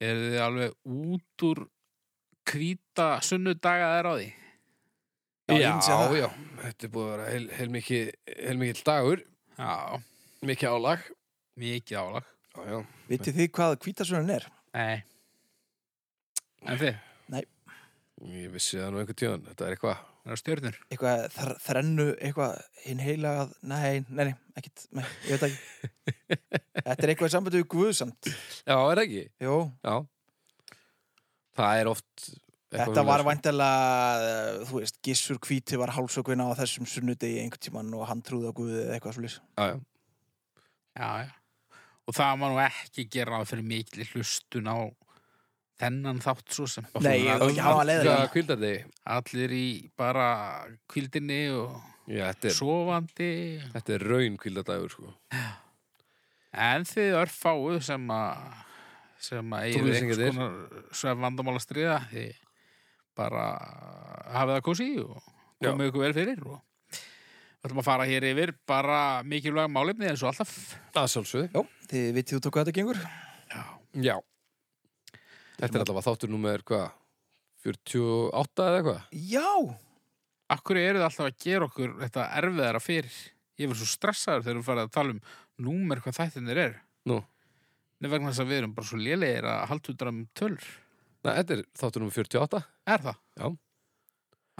[0.00, 1.64] Er þið alveg út úr
[2.50, 4.28] hvíta sunnudaga er á því?
[5.50, 6.28] Já, já, já,
[6.62, 9.22] þetta er búið að vera heil, heilmikið heilmikið dagur,
[9.60, 10.00] Já,
[10.46, 11.08] mikið álag.
[11.60, 12.28] Mikið álag.
[12.54, 12.78] Já, já,
[13.10, 14.46] Vitið þið hvað hvítasunnan er?
[14.72, 15.02] Nei.
[16.64, 16.96] En þið,
[18.30, 20.06] ég vissi það nú einhvern tíðan, þetta er eitthvað
[20.40, 20.76] stjörnur.
[20.90, 25.90] Eitthvað þr þrennu, eitthvað hinn heilagað, nei, nei, nei, ekkit, nei, ég veit ekki.
[26.86, 28.30] Þetta er eitthvað í sambandi við Guðsamt.
[28.64, 29.24] Já, er það ekki?
[29.46, 29.94] Jú, Já
[31.60, 32.28] Það er oft
[32.70, 37.90] þetta var væntalega, eh, þú veist, Gissur Hvíti var hálsökvina á þessum sunnudegi einhvern tímann
[37.98, 39.40] og hann trúði á Guði eða eitthvað svolítið.
[39.58, 39.80] Já, já,
[41.00, 41.80] Já, já.
[42.06, 44.78] Og það má nú ekki gera ráð fyrir mikil hlustun á
[45.80, 46.86] þennan þátt svo sem.
[47.00, 47.84] Nei, ég vil ekki hafa.
[48.04, 48.84] Hvað kvildar þig?
[49.16, 49.66] Allir í
[49.98, 50.26] bara
[50.92, 51.78] kvildinni og
[52.10, 53.32] Já, þetta er, sofandi.
[53.74, 55.12] þetta er raun kvildadagur, sko
[56.50, 58.40] En þið örfáu sem að
[59.20, 60.54] sem að eigið einhvers konar
[60.96, 62.30] svef vandamála stríða þið
[63.20, 63.44] bara
[64.32, 65.28] hafið það kósi og
[65.60, 66.56] komið ykkur vel fyrir og
[66.90, 70.54] við ætlum að fara hér yfir bara mikilvæg málefni eins og alltaf
[70.96, 73.02] Það sjálfsögðu Já, þið vitið út á hvað þetta gengur?
[74.00, 74.16] Já
[75.60, 76.90] Þetta er allavega þáttur númer, hvað
[77.64, 79.00] 48 eða eitthvað?
[79.30, 79.48] Já,
[80.50, 83.16] Akkur eru þið alltaf að gera okkur þetta erfiðara fyrir?
[83.60, 85.20] Ég verð svo stressaður þegar við farið að tala um
[85.60, 87.18] númer hvað þættinir er Nú,
[88.00, 90.68] Nei vegna þess að við erum bara svo lélegir að halda út um tölur.
[91.20, 93.20] Nei, þetta er þáttur númer 48 Er það?
[93.36, 93.46] Já,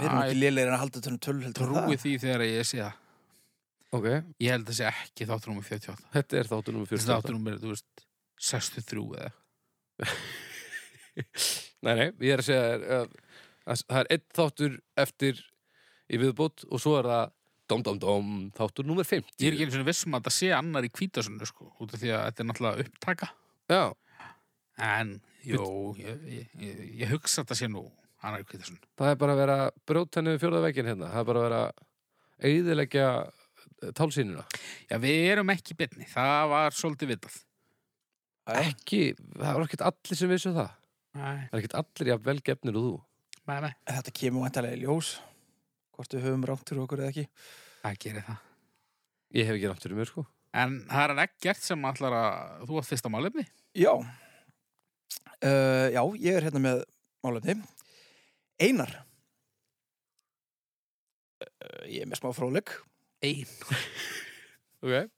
[0.00, 1.88] við erum ekki lélegir að halda tönnu tölu heldur en það.
[1.88, 3.00] Trúi því þegar ég sé það.
[3.91, 4.06] Ok.
[4.44, 7.36] Ég held að sé ekki þáttur númer 48 Þetta er þáttur númer Þessi 48 þáttur
[7.41, 8.06] númer, þú veist
[8.50, 9.32] 63 eða
[11.81, 13.12] Nei, nei, ég er að segja þér að,
[13.65, 15.44] að það er einn þáttur eftir
[16.10, 17.32] í viðbót og svo er það
[17.71, 20.53] dom dom dom þáttur númer 50 Ég er ekki einu svona vissum að það sé
[20.56, 23.31] annar í kvítasunnu sko, út af því að þetta er náttúrulega upptaka.
[23.71, 23.82] Já,
[24.81, 25.65] En, jú,
[26.00, 27.84] ég, ég, ég, ég hugsa að það sé nú
[28.25, 31.12] annar í kvítasunnu það er bara að vera að fjórða veginn hérna.
[31.12, 33.09] Það er bara að vera að eyðileggja
[33.97, 34.44] tálsýnuna.
[34.88, 37.38] Já, við erum ekki betni, það var svolítið vitað.
[38.60, 39.03] Ekki,
[39.37, 40.71] það var ekkert allir sem vissu það
[41.19, 42.93] Nei, Það er ekkert allir jafn vel gefnir og þú.
[43.50, 45.09] Nei, nei, en Þetta kemur vantarlega í ljós
[45.97, 47.25] hvort við höfum rátt fyrir okkur eða ekki.
[47.82, 48.38] það gerir það.
[49.41, 50.25] Ég hef ekki rátt fyrir mér sko.
[50.60, 53.44] En það er ekkert sem ætlar að þú átt fyrsta málefni?
[53.78, 56.82] Já, uh, já, ég er hérna með
[57.27, 57.54] málefni.
[58.60, 58.94] Einar.
[61.41, 62.75] Uh, ég er með smá fróðleik.
[63.25, 63.48] Ein
[64.84, 65.10] Ok.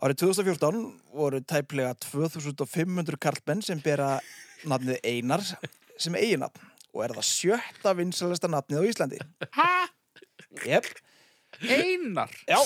[0.00, 0.80] Árið 2014
[1.12, 4.14] voru tæplega 2500 karlmenn sem bera
[4.68, 5.44] nafnið Einar
[6.00, 9.18] sem eiginafn og er það sjötta vinsalesta nafnið á Íslandi.
[9.56, 9.72] Ha?
[10.66, 10.88] Jep,
[11.62, 12.32] Einar?
[12.48, 12.58] já.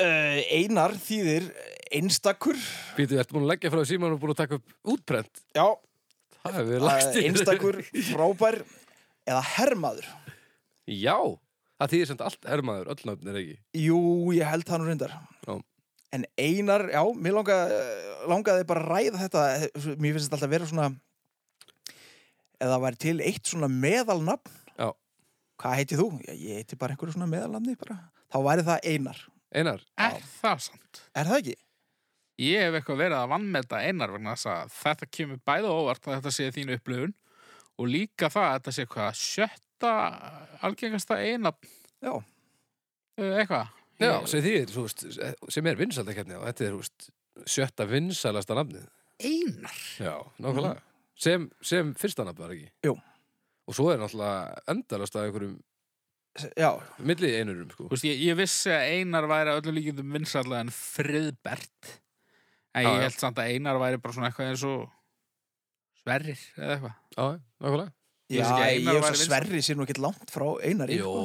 [0.00, 1.50] Uh, einar þýðir
[1.92, 2.56] einstakur,
[2.96, 5.66] Býtu, ertu búin að leggja frá síman og búin að taka upp útprent já,
[6.40, 7.78] Það hefur lagst í einstakur,
[8.08, 8.56] frábær
[9.28, 10.06] eða hermaður.
[10.88, 11.18] Já,
[11.76, 14.00] það þýðir samt allt hermaður, öll nöfn er ekki Jú,
[14.38, 15.14] ég held það nú reyndar.
[16.10, 16.16] Já.
[16.16, 17.76] En einar, já, mér langaði,
[18.26, 19.42] langaði bara að ræða þetta,
[20.02, 20.88] mér finnst þetta alltaf að vera svona,
[22.58, 24.88] eða það væri til eitt svona meðalnafn, Já,
[25.62, 26.08] hvað heiti þú?
[26.26, 27.98] Já, ég heiti bara einhverju svona meðalnafni bara.
[28.30, 29.22] Þá væri það einar.
[29.54, 31.02] einar Er það sant?
[31.14, 31.56] Er það ekki?
[32.40, 36.06] Ég hef eitthvað verið að vannmeta einar vegna þess að þetta kemur bæði á óvart
[36.08, 37.16] að þetta sé þínu upplifun
[37.80, 39.92] og líka það að þetta sé hvað sjötta
[40.66, 41.52] algengasta eina
[42.00, 42.14] Já.
[43.20, 45.04] eitthvað Já, sem þýðir, þú veist,
[45.52, 47.08] sem er vinsaldakefni og þetta er, þú veist,
[47.54, 48.86] sjötta vinsalasta nafnið.
[49.20, 49.80] Einar?
[50.00, 50.84] Já, nákvæmlega.
[51.20, 52.70] Sem, sem fyrsta nafn var ekki?
[52.86, 52.94] Jú.
[53.68, 55.58] Og svo er náttúrulega endalast að einhverjum
[56.54, 56.70] Já,
[57.02, 57.88] milli einurum, sko.
[57.88, 61.94] Þú veist, ég, ég vissi að einar væri að öllum líkjum vinsallega en friðbert.
[62.78, 64.84] En ég held samt að einar væri bara svona eitthvað eins og
[66.00, 66.94] sverrir eða eitthvað.
[67.16, 67.24] Já,
[67.66, 67.90] nákvæmlega
[68.30, 69.18] já Ég vinsæll.
[69.24, 70.98] sverri sér nú ekki langt frá einari.
[71.00, 71.24] Jó, Sko.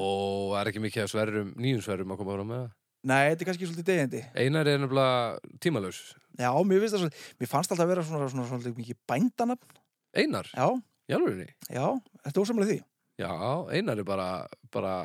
[0.55, 2.73] það er ekki mikið af sverrum, nýjum sverrum að koma fram með það
[3.05, 4.21] Nei, þetta er kannski svolítið degjandi.
[4.41, 5.99] Einar er nefnilega tímalaus
[6.41, 8.97] Já, mér finnst það svolítið, mér fannst alltaf að vera svona, svona, svona, svona mikið
[9.07, 9.77] bændanafn.
[10.17, 10.67] Einar, Já,
[11.05, 11.85] í alvörinni já,
[12.25, 12.79] þetta er ósamlega því.
[13.21, 13.31] Já,
[13.77, 14.27] Einar er bara,
[14.73, 14.95] bara,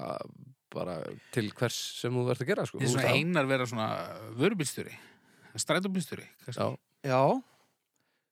[0.73, 0.97] bara
[1.37, 3.91] til hvers sem þú ert að gera, sko Ég er svona einar vera svona
[4.41, 4.97] vörubílstjóri
[5.61, 6.25] strætóbílstjóri
[6.57, 6.67] Já,
[7.05, 7.21] Já,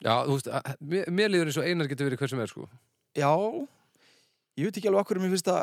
[0.01, 0.49] já, þú veist,
[0.81, 2.67] mér, mér líður eins og Einar getur verið hver sem er, sko
[3.19, 3.33] já,
[4.59, 5.63] ég veit ekki alveg okkur mér finnst að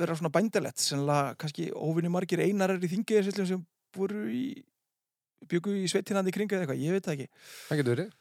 [0.00, 4.46] vera svona bændalett, sennilega kannski óvinni margir einarar í þingiðisillum sem voru í,
[5.50, 7.46] byggu í sveitinandi kringa eða eitthvað, ég veit það ekki.
[7.68, 8.18] Það getur verið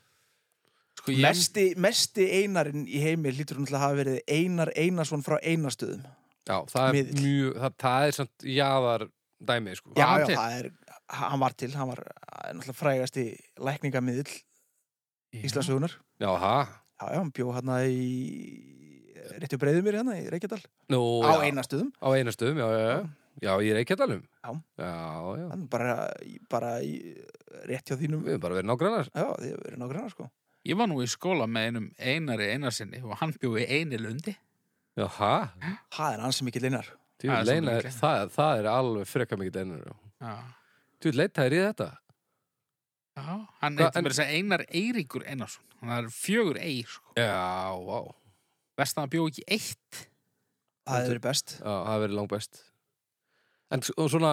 [1.02, 5.24] Sko, ég, mesti, mesti einarinn í heimi hlýtur hún til að hafa verið Einar Einarsson
[5.24, 6.04] frá Einarstöðum
[6.50, 9.06] Já, það er mjög, það, það er samt jaðar
[9.42, 9.92] dæmi, sko.
[9.98, 10.70] Já, já, það er,
[11.22, 13.26] hann var til, hann var náttúrulega frægasti
[13.62, 14.32] lækningamiðl
[15.42, 15.94] Íslandsögunar.
[16.20, 16.74] Já, það.
[17.02, 18.02] Já, já, hann bjó hérna í
[19.42, 20.60] rétti breiðum mér hérna í Reykjadal
[20.94, 21.90] Nú, á já, Einastöðum.
[21.98, 23.00] Á einastöðum, já, já, já.
[23.42, 24.22] Já, er ekki allum.
[24.44, 24.52] Já.
[24.78, 24.92] Já,
[25.40, 25.46] já.
[25.54, 25.96] Hann bara,
[26.52, 26.92] bara í,
[27.66, 28.22] rétt hjá þínum.
[28.28, 29.10] Við erum bara verið nágrannar.
[29.16, 30.28] Já, þið hefur verið nákvæmlega, sko.
[30.68, 34.36] ég var nú í skóla með einum einari einarsinni og hann bjóði eini lundi.
[35.00, 35.48] Já, það.
[35.96, 36.92] Það er hans ekki leinar.
[37.22, 37.98] Þú Það er leina, svo mikið.
[38.02, 39.90] það, það er alveg frekar mikið einar.
[40.22, 40.36] Já.
[41.02, 41.90] Þú leita þér í þetta?
[43.18, 45.64] Já, hann Hva- heitir en- mér þess að Einar Eiríkur Einarsson.
[45.82, 47.14] Hann er fjögur eir, sko.
[47.18, 48.14] Já, vá.
[48.78, 50.08] Vest að hann bjóði ekki eitt.
[50.88, 51.56] Það hefur verið best.
[51.60, 52.62] Já, það hefur verið langt best.
[53.72, 54.32] En svona,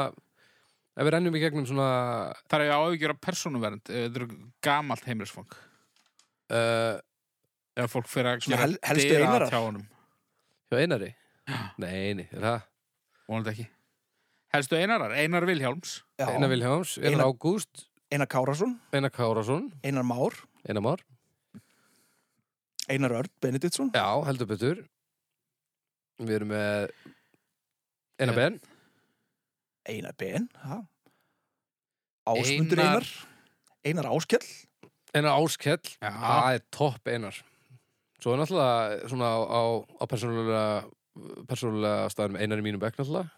[0.97, 3.83] ef við rennum í gegnum svona, Það er á auðvitað persónuvernd.
[3.85, 4.29] Þetta eru
[4.63, 5.51] gamalt heimilisfang.
[6.51, 7.01] uh,
[7.79, 9.51] Ef fólk fyrir að Svona hel- helstu einarar?
[9.51, 11.15] hjá einari?
[11.79, 12.63] Nei, nei, er það?
[13.29, 13.69] Vonandi ekki.
[14.53, 16.03] Helstu einarar, Einar Vilhjálms.
[16.19, 20.33] Já, Einar Vilhjáms, Einar Einar- Ágúst, Einar Kárasson, Einar Kárasson, Einar Már,
[20.65, 21.01] Einar Már.
[22.89, 24.79] Einar Örn Benediktsson, Já, heldur betur.
[26.19, 26.89] Við erum með
[28.19, 28.35] Einar.
[28.39, 28.57] Ben.
[29.89, 30.79] Einar Ben, ha?
[32.29, 33.13] Ásmundur Einar-
[33.85, 34.45] Einar, Áskell,
[35.15, 35.85] Einar Áskell.
[36.01, 37.37] Það er topp Einar.
[38.19, 39.61] Svo er náttúrulega svona á, á,
[40.01, 40.65] á persónulega,
[41.47, 43.31] persónulega staðum Einar í mínum bekk náttúrulega.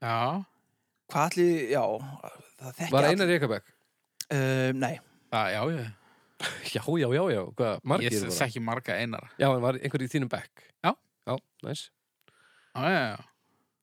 [0.00, 0.46] Já.
[1.10, 1.82] hvað allir, já,
[2.60, 3.72] það þekki Var Einar í Ekabekk?
[4.26, 4.94] Uh, nei,
[5.32, 5.86] Já, já, já.
[6.68, 7.42] Já, já, já, já.
[7.56, 9.28] Hvað, margir Ég þekki marga einara.
[9.40, 10.66] Já, en var einhver í þínum bekk?
[10.84, 10.92] Já.
[11.26, 11.86] Já, næs.
[12.76, 13.24] Já, já, já.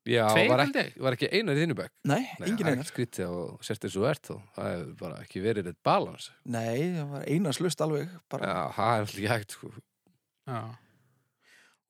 [0.04, 1.94] Já, Tveir, var ekki, var ekki einar í þínum bekk?
[2.12, 2.88] nei, Nei, engin það er Einar.
[2.90, 4.34] skrítið og sért eins og ert þó.
[4.58, 6.26] Það hefur bara ekki verið eitt balans.
[6.44, 9.72] Nei, það var Einars lust alveg, bara, Já, það er alltaf ekki hægt, sko.
[10.52, 10.60] Já.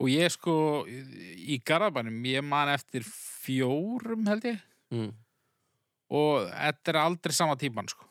[0.03, 4.61] Og ég sko, í Garðabænum, ég man eftir fjórum held ég
[4.93, 5.09] Mm.
[6.13, 8.05] Og þetta er aldrei sama tíman sko.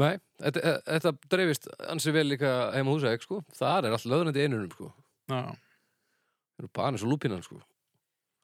[0.00, 3.42] Nei, þetta, e- þetta dreifist ansi vel líka heima húsæk, sko.
[3.58, 4.88] Það er alltaf löðnandi einunum, sko.
[5.28, 5.42] Já.
[5.52, 7.60] Það eru bara eins og lúpinan, sko.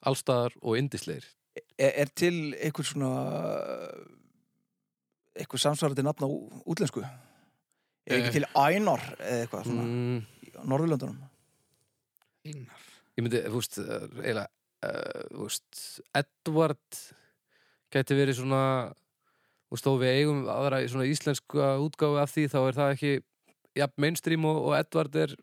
[0.08, 1.24] Allstaðar og indisleir.
[1.78, 3.08] er, er til einhver svona
[5.38, 6.30] einhver samsvarandi nafn á
[6.68, 7.02] útlensku?
[7.02, 8.20] Er Eh.
[8.22, 10.20] ekki til Einar eða eitthvað svona Mm,
[10.56, 11.18] á Norðurlöndunum?
[12.46, 12.78] Einar.
[13.18, 14.48] ég myndi, þú veist, eh, eiginlega,
[14.82, 15.42] uh, þú
[17.94, 18.62] gæti verið svona,
[19.72, 23.12] veist, þó við eigum aðra í svona íslenska útgáfi af því, þá er það ekki
[23.78, 25.36] jafn mainstream og, og Edward er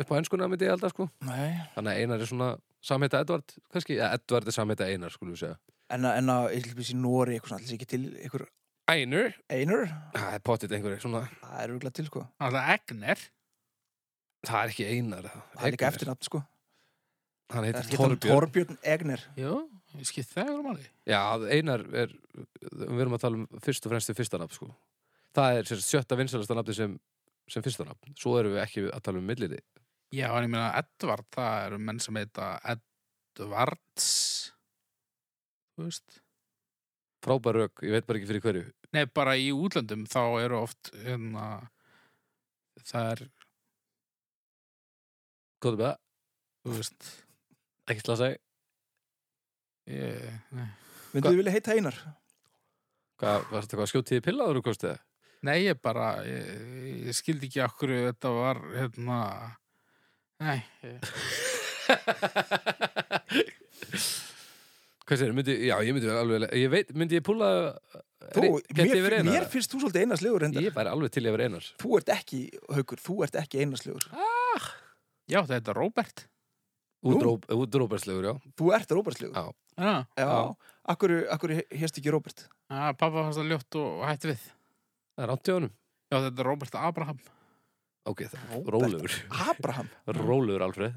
[0.00, 1.08] upp á enskuna myndi ég alltaf, sko.
[1.26, 1.58] Nei.
[1.74, 2.50] Þannig að Einar er svona
[2.84, 5.56] samheita Edward, kannski, ja, Edward er samheita Einar, segja.
[5.90, 8.46] En að, en að, ég hljópið í Nóri eitthvað svona, alls ekki til einhver
[8.90, 9.34] Einar?
[9.50, 9.90] Einar?
[10.14, 12.22] Það er pottitt einhver, svona, Það er örgulega til, sko.
[12.40, 13.26] Það er Egner.
[14.46, 15.28] það er ekki Einar.
[15.56, 16.42] Það er líka eftirnafn, sko.
[17.50, 18.30] Hann Það heitir er ekki Torbjörn.
[18.30, 19.26] Torbjörn Egner.
[19.38, 19.54] Jó,
[19.98, 20.88] ég skipt það um alveg.
[21.08, 21.20] Já,
[21.50, 22.14] Einar er,
[22.70, 24.70] við erum að tala um fyrst og fremst til fyrsta nafn, sko.
[25.36, 26.96] Það er sjötta vinsalasta nafni sem,
[27.50, 28.14] sem fyrsta nafn.
[28.18, 29.60] Svo erum við ekki að tala um milliti.
[30.10, 34.08] Já, en ég meina Edvard, það eru menn sem heita Edvards.
[35.76, 36.20] Þú veist.
[37.24, 38.64] Frábær rauk, ég veit bara ekki fyrir hverju.
[38.96, 41.46] Nei, bara í útlöndum þá eru oft hérna,
[42.88, 43.22] það er,
[45.60, 45.98] Góðu með það,
[46.64, 47.08] þú veist,
[47.92, 48.32] ekki slasa í.
[48.32, 48.40] ég,
[49.86, 50.66] nei.
[51.14, 51.96] Myndu þið vilja heita Einar?
[53.20, 55.00] Hvað, var þetta eitthvað skjótið í pillaður og kostið?
[55.46, 56.44] Nei, ég bara, ég,
[57.08, 59.18] ég skildi ekki okkur þetta var, hérna,
[60.44, 60.60] nei,
[65.10, 67.48] Hvað segir, myndi, já, ég myndi vera alveg, ég veit, myndi ég púla,
[68.30, 68.42] Þú,
[68.76, 70.62] mér, verið mér finnst þú svolítið Einarslegur hendar.
[70.62, 71.68] Ég væri alveg til ég að vera einar.
[71.80, 72.40] Þú ert ekki,
[72.76, 74.06] Haukur, þú ert ekki Einarslegur.
[75.30, 76.26] já, þetta er Róbert.
[77.00, 78.34] Út dróberslegur, já.
[78.60, 79.50] Þú ert Róbertslegur.
[79.80, 79.92] Já.
[80.16, 80.28] Já, Já.
[80.28, 80.70] Já.
[80.90, 82.46] Akkur, akkur hérst ekki Róbert?
[82.70, 84.44] ja, pappa fannst það ljótt og hætti við.
[85.16, 85.72] Það er átti á honum.
[86.10, 87.18] Já, þetta er Róbert Abraham.
[88.10, 88.72] Ok, það er Róbert.
[88.74, 89.16] rólegur.
[89.50, 89.90] Abraham.
[90.20, 90.96] Rólegur, Alfred.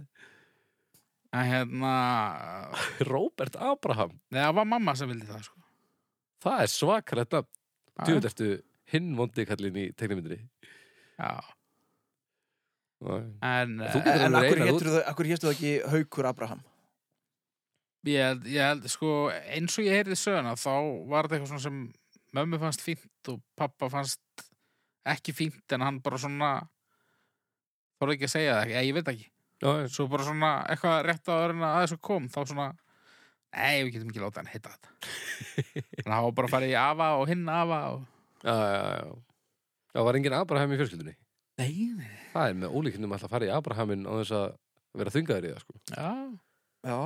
[1.34, 1.94] En hérna,
[3.12, 4.16] Róbert Abraham.
[4.32, 5.60] nei, það var mamma sem vildi það, sko.
[6.44, 6.72] Það er
[7.38, 7.50] nafn.
[7.94, 8.48] Já, Djúið ertu
[8.94, 10.40] hinn vondi kallinn í teiknumyndinni.
[11.20, 11.32] Já,
[13.04, 13.16] Já.
[13.44, 16.62] en En alveg akkur hérstu það, ekki Haukur Abraham?
[18.12, 20.74] Ég held, ég held, sko, eins og ég heyrði söguna, þá
[21.12, 21.80] var þetta eitthvað svona sem
[22.34, 24.46] mömmu fannst fínt og pappa fannst
[25.14, 26.52] ekki fínt, en hann bara svona,
[28.00, 29.28] þorði ekki að segja það, ég, ég veit ekki.
[29.64, 29.70] Já.
[29.96, 32.66] Svo bara svona eitthvað rétt á öðrun að þessu kom, þá svona,
[33.56, 34.96] nei, við getum ekki láta hann heita þetta.
[36.04, 38.10] Þannig að hann bara fara í afa og hinn afa og,
[38.44, 39.14] Já, já, já.
[39.94, 41.14] Já, var engin Abraham í fjölskyldunni?
[41.62, 44.48] Nei, nei, Það er með ólíkindum alltaf að fara í Abrahamin á þess að
[45.00, 45.76] vera þungaður í það sko.
[45.94, 46.10] já
[46.84, 46.98] Já,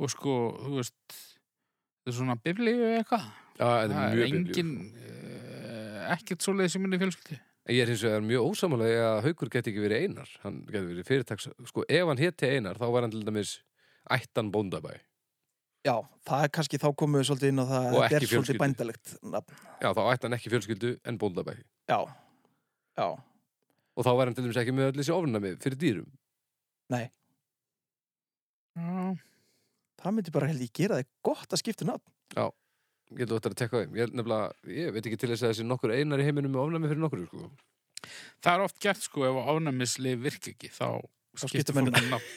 [0.00, 0.34] og sko,
[0.64, 3.26] þú veist þetta er svona biblíu eitthvað
[3.58, 5.10] það er mjög engin biblíu.
[5.10, 7.40] uh, ekkert svoleiðis í minni fjölskyldi
[7.72, 10.28] Ég er hins vegar mjög ósamálega að Haukur geti ekki verið einar.
[10.42, 11.46] Hann geti verið fyrirtaks...
[11.70, 13.54] Sko, ef hann héti einar, þá var hann til dæmis
[14.12, 14.98] ættan bóndabæ.
[15.84, 15.94] já,
[16.28, 18.60] það er kannski þá komum við svolítið inn á það Og ekki er fjölskyldu.
[19.80, 21.54] Já, þá ætti hann ekki fjölskyldu en bóndabæ.
[21.88, 21.98] Já,
[23.00, 23.08] já,
[23.96, 26.12] Og þá var hann til dæmis ekki með öll þessi ofnami fyrir dýrum.
[26.92, 27.04] nei
[28.76, 29.16] Já,
[30.04, 32.52] Það myndi bara held ég gera þig gott að skipta um nafn
[33.14, 33.92] Getur þetta að tekka þeim.
[33.98, 34.06] Ég,
[34.74, 37.20] ég veit ekki til þess að þessi nokkur einar í heiminum með ofnami fyrir nokkur,
[37.28, 37.40] sko.
[38.42, 40.88] það er oft gert sko ef ánæmisli virk ekki þá
[41.44, 42.24] skipta menn fólk um nafn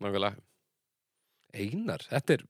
[0.00, 0.38] Nákvæmlega.
[1.60, 2.42] Einar, þetta er...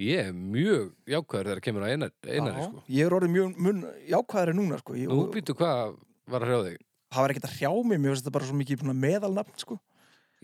[0.00, 2.82] Ég er mjög jákvæður þegar kemur að einar, einari, Já, sko.
[2.92, 3.78] Ég er orðið mjög mun
[4.10, 4.96] jákvæðari núna sko.
[4.96, 5.94] ég, Nú og- býtu hvað
[6.32, 6.82] var að hrjá þig?
[7.12, 9.78] Það var ekkert að hrjá mig, mér finnst þetta bara svo mikið meðalnafn sko.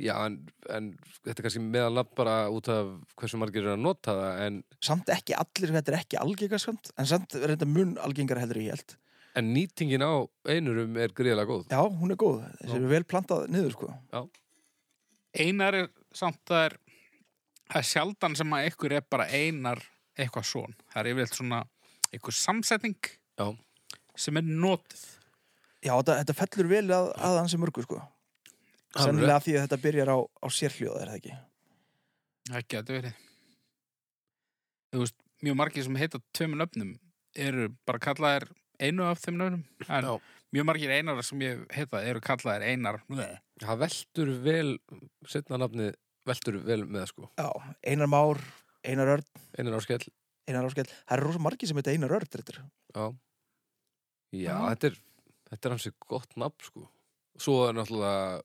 [0.01, 0.39] Já, en,
[0.73, 4.59] en þetta er kannski meðalnafn bara út af hversu margir eru að nota það, en,
[4.83, 8.73] Samt ekki allir, þetta er ekki algengarsamt En samt er þetta mun algengar heldur ég
[8.73, 8.97] held
[9.39, 10.13] en nýtingin á
[10.49, 11.63] einurum er gríðlega góð.
[11.73, 13.93] Já, hún er góð, þessi er vel plantað niður sko.
[15.33, 16.77] Einar er samt það er
[17.73, 19.81] það er sjaldan sem að ykkur er bara einar
[20.13, 20.77] eitthvað svon.
[20.93, 21.63] Það er yfirleitt svona
[22.13, 23.47] ykkur samsetning Já.
[24.27, 25.05] sem er notið.
[25.83, 28.03] Já, þetta, þetta fellur vel að, að hansi mörgu sko.
[28.97, 31.37] Sennilega af því að þetta byrjar á, á sérhljóð er það ekki
[32.53, 33.15] Það getur verið.
[34.93, 36.91] Þú veist, mjög margir sem heita tveimur nöfnum
[37.47, 38.49] eru bara kallaðir
[38.83, 39.63] einu af þeim nöfnum.
[39.89, 40.13] En Já.
[40.53, 42.99] mjög margir einar sem ég heita eru kallaðir einar.
[43.63, 44.73] Það veldur vel,
[45.31, 45.95] setna nafnið
[46.29, 47.31] veldur vel með, sko.
[47.39, 47.49] Já,
[47.87, 48.43] Einar Már,
[48.85, 49.25] Einar Örn,
[49.59, 50.05] Einar áskell,
[50.51, 52.61] Einar Áskell Það eru rosa margir sem heita Einar Örn þetta er.
[52.95, 53.05] já.
[54.33, 54.55] Já, Já.
[54.75, 54.97] þetta er,
[55.51, 56.89] þetta er hansi gott nafn, sko.
[57.39, 58.43] Svo er náttúrulega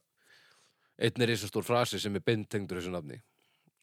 [0.98, 3.20] einn er stór frasi sem er beintengdur þessu nafni.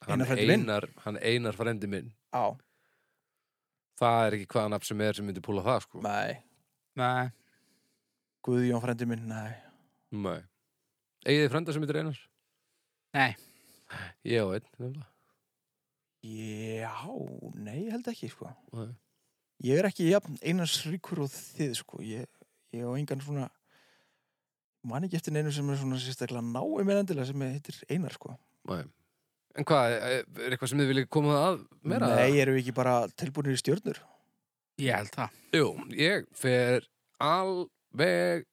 [0.05, 0.61] Hann Einar frændi minn.
[0.65, 2.11] einar, hann einar frendi minn.
[2.33, 2.55] Já,
[3.95, 6.01] Það er ekki hvaða nafn sem er sem myndi púla það, sko.
[6.03, 6.41] nei,
[6.99, 7.29] Nei,
[8.43, 9.55] Guðjón frendi minn, nei
[10.11, 10.41] Nei.
[11.25, 12.19] Egið þið frenda sem heitir Einar?
[13.15, 13.35] nei.
[14.27, 15.07] Ég á einn, nefnilega.
[16.25, 16.91] Já,
[17.55, 18.49] nei, ég held ekki sko.
[18.73, 18.89] Nei.
[19.63, 22.01] Ég er ekki jafn einars ríkur og þið sko.
[22.03, 22.27] Ég,
[22.75, 23.47] ég á engan svona
[24.89, 28.35] man ekki eftir neinu sem er svona sérstaklega náum með endilega sem heitir Einar sko.
[28.69, 28.83] Nei.
[29.55, 32.09] En hvað, er eitthvað sem þið viljið koma að meira?
[32.11, 34.01] Nei, erum við ekki bara tilbúinir í stjörnur?
[34.83, 35.37] Ég held það.
[35.55, 36.87] Jú, ég fer
[37.23, 38.43] alveg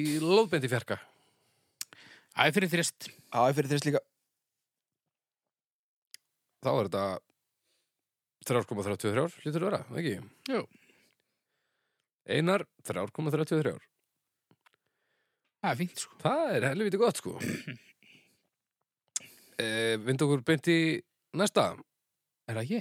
[0.00, 0.98] í lóðbendi fjarka.
[2.34, 3.10] Æ, fyrir þrist.
[3.10, 4.02] Ég fyrir þess líka.
[6.60, 7.04] Þá er þetta
[8.50, 10.16] 3,33 lítur að vera, ekki?
[10.50, 10.64] Jú.
[12.30, 13.76] Einar, 3,33.
[15.60, 16.16] Það er fínt, sko.
[16.22, 17.36] Það er helviti gott, sko.
[19.60, 19.66] e,
[20.06, 20.80] Vind okkur beint í
[21.36, 21.64] næsta.
[22.48, 22.80] Er það ekki?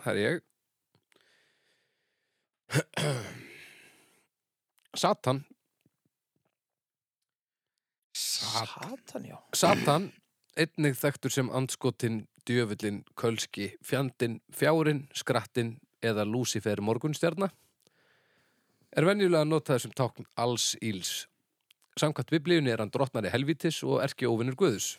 [0.00, 0.38] Það er ég.
[5.04, 5.42] Satan.
[8.14, 8.70] Sat.
[8.70, 9.36] Satan, já.
[9.52, 10.08] Satan,
[10.56, 17.50] einnig þekktur sem andskotin, djöfullin, kölski, fjandin, fjárin, skrattin eða Lúsifer morgunstjarna,
[18.94, 21.24] er venjulega notaður sem tákn alls íls.
[22.00, 24.94] Samkvæmt biblíunni er hann drottnari helvítis og erki óvinnur guðus.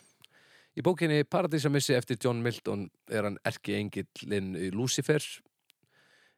[0.76, 5.24] Í bókinni Paradísamissi eftir John Milton er hann erki engillin Lúsifer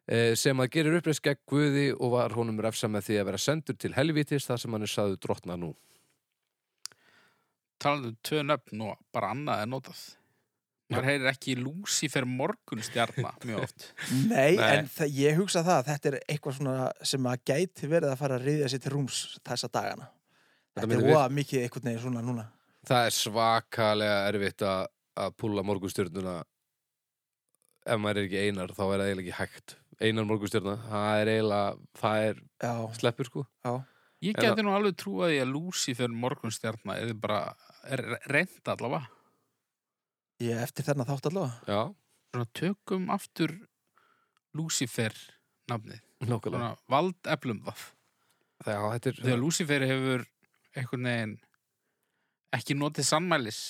[0.06, 3.42] eh, sem að gerir uppreist gegn guði og var honum refsa með því að vera
[3.42, 5.72] sendur til helvítis þar sem hann er saðu drottna nú.
[7.78, 10.04] Talandi um tvö nöfn og bara annað er notað.
[10.88, 13.88] Maður heyrir ekki Lucifer morgunstjarna mjög oft.
[14.32, 14.68] Nei, Nei.
[14.78, 16.76] en ég hugsa það að þetta er eitthvað svona
[17.10, 20.08] sem að gæti verið að fara að riðja sér til rúms þessa dagana.
[20.78, 22.46] Þetta er óa mikið einhvern veginn svona núna.
[22.88, 24.86] Það er svakalega erfitt að,
[25.24, 26.38] að púla morgunstjörnuna
[27.88, 31.30] ef maður er ekki einar þá er það eiginlega ekki hægt einar morgunstjörna, það er
[31.34, 33.72] eiginlega það er Já, sleppur sko já.
[34.18, 37.40] Ég geti nú alveg trúað því að Lucifer morgunstjarna er bara
[37.86, 39.06] er reynd allavega.
[40.42, 41.60] Ég eftir þennan þátt allavega.
[41.70, 41.82] Já,
[42.28, 43.54] Svona tökum aftur
[44.58, 45.14] Lucifer
[45.70, 46.02] nafnið.
[46.90, 47.84] vald eflum það.
[48.66, 50.26] Já, þetta er Þegar Lucifer hefur
[50.78, 51.36] einhvern veginn
[52.56, 53.60] ekki notið sannmælis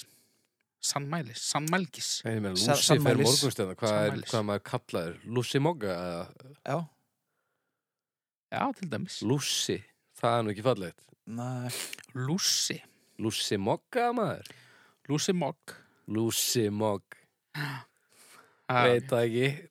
[0.88, 2.08] sannmælis, sannmælgis.
[2.24, 3.26] Nei, ég meina, Sa- Lucifer sammælis.
[3.26, 4.30] morgunstjörna hvað er, Sammælis.
[4.30, 6.22] hvað maður kallaður Lucy Mogga eða
[6.68, 6.78] Já,
[8.52, 9.16] Já, til dæmis.
[9.22, 9.78] Lucy,
[10.20, 11.02] það er nú ekki fallegt.
[12.14, 12.78] Lucy,
[13.18, 14.46] Lucy Mogga maður?
[15.08, 15.74] Lucy Mogg
[16.06, 17.02] Lucy Mogg,
[18.68, 19.68] Ah, veit það ekki.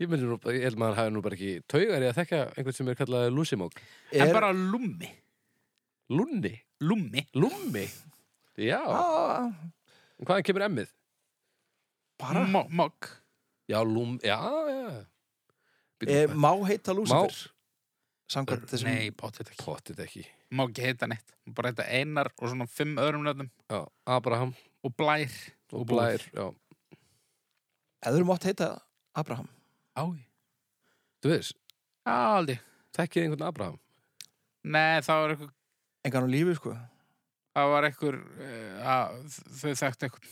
[0.00, 2.40] Ég myndi nú, bara- ég held maður hafi nú bara ekki taugar í að þekka
[2.56, 3.72] einhvern sem er kallað Lúsimók.
[4.12, 5.10] En Er- bara lummi
[6.10, 6.54] Lunni?
[6.80, 7.84] Lummi Lúmmi?
[8.60, 8.80] Já,
[10.18, 10.90] en hvaðan kemur emmið?
[12.20, 12.42] bara?
[12.46, 13.08] Mo- Mogg
[13.70, 14.36] Já, lúm, já,
[14.66, 15.06] já.
[16.02, 17.28] E, Má heita Má-
[18.30, 19.64] Samkvæmt þessum Nei, bóttið ekki.
[19.64, 20.24] Pottit ekki.
[20.54, 21.32] Má ekki heita neitt.
[21.46, 23.48] Bara heita Einar og svona fimm öðrum nöfnum.
[23.70, 24.52] Já, Abraham.
[24.84, 25.30] Og Blær.
[25.72, 26.48] Og Og Blær, já.
[28.06, 28.68] Eður mátt heita
[29.14, 29.48] Abraham.
[29.96, 30.24] Ái
[31.22, 31.54] Þú veist,
[32.06, 32.58] Já, aldrei.
[32.96, 33.78] Þekkið einhvern Abraham?
[34.64, 35.50] Nei, það var eitthvað
[36.06, 36.74] Engan á lífi sko
[37.56, 39.72] Það var uh, að Þau
[40.06, 40.30] eitthvað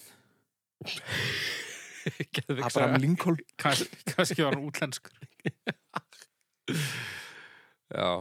[2.38, 3.00] Geðveik Abraham.
[3.02, 5.12] Lincoln Kannski, var hann útlenskur
[7.88, 8.20] Já.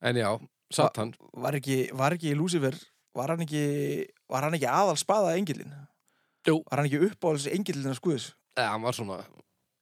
[0.00, 0.30] En já,
[0.72, 1.12] Satan.
[1.36, 2.76] Var ekki, var ekki Lúcifer
[3.16, 3.64] Var hann ekki
[4.30, 5.72] Var hann ekki aðal spaða engilin
[6.48, 6.60] Jú.
[6.66, 9.20] Var hann ekki uppáhalds engilin að skuðis Eða, hann var svona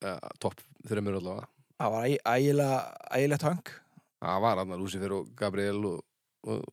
[0.05, 1.47] ja, topp þreymur allavega.
[1.79, 2.81] Það var ægilega
[3.19, 3.71] Ægilegt hang
[4.19, 6.03] Það var hann að Lucifer og Gabriel og,
[6.45, 6.65] og,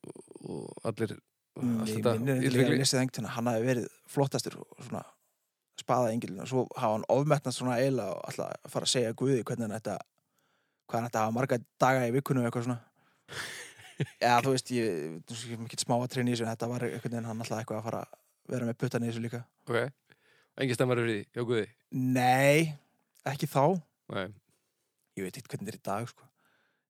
[0.45, 1.15] og allir
[1.55, 2.74] Ég þetta minnir illvirkli.
[2.75, 5.03] að lesið einhvern hann hafi verið flottastur svona
[5.79, 9.38] spaða engilin og svo hafa hann ofmettnast svona eiginlega og alltaf fara að segja Guði
[9.48, 10.01] hvernig hann ætti að
[10.89, 12.81] hvað hann ætti að hafa marga daga í vikunum eitthvað svona
[14.27, 14.89] eða þú veist ég,
[15.31, 17.79] er ekki smá að treyna í þessu en þetta var einhvern veginn hann alltaf eitthvað
[17.79, 19.79] að fara að vera með puttan í þessu líka Ok.
[20.62, 21.63] Engi stemmar yfir því, já guði.
[22.15, 22.75] Nei,
[23.27, 23.63] ekki þá
[24.15, 24.27] Nei.
[25.19, 26.28] ég veit ekki hvernig þetta er í dag sko.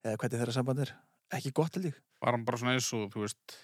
[0.06, 0.92] eða hvernig þeirra samband er
[1.38, 3.58] ekki gott held ég Var hann bara svona eins og, þú veist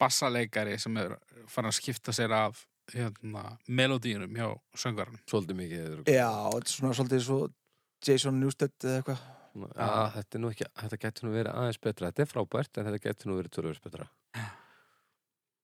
[0.00, 1.14] Bassaleikari sem er
[1.50, 5.84] farin að skipta sér af hérna, melodíunum hjá söngaranum Svolítið mikið.
[5.88, 7.38] öðru- Já, þetta er svona svolítið svo
[8.04, 9.22] Jason Newsted eða eitthvað
[9.54, 12.08] Svona, Já, þetta er nú ekki, þetta getur nú verið aðeins betra.
[12.10, 14.08] Þetta er frábært, en þetta getur nú verið törfurs betra.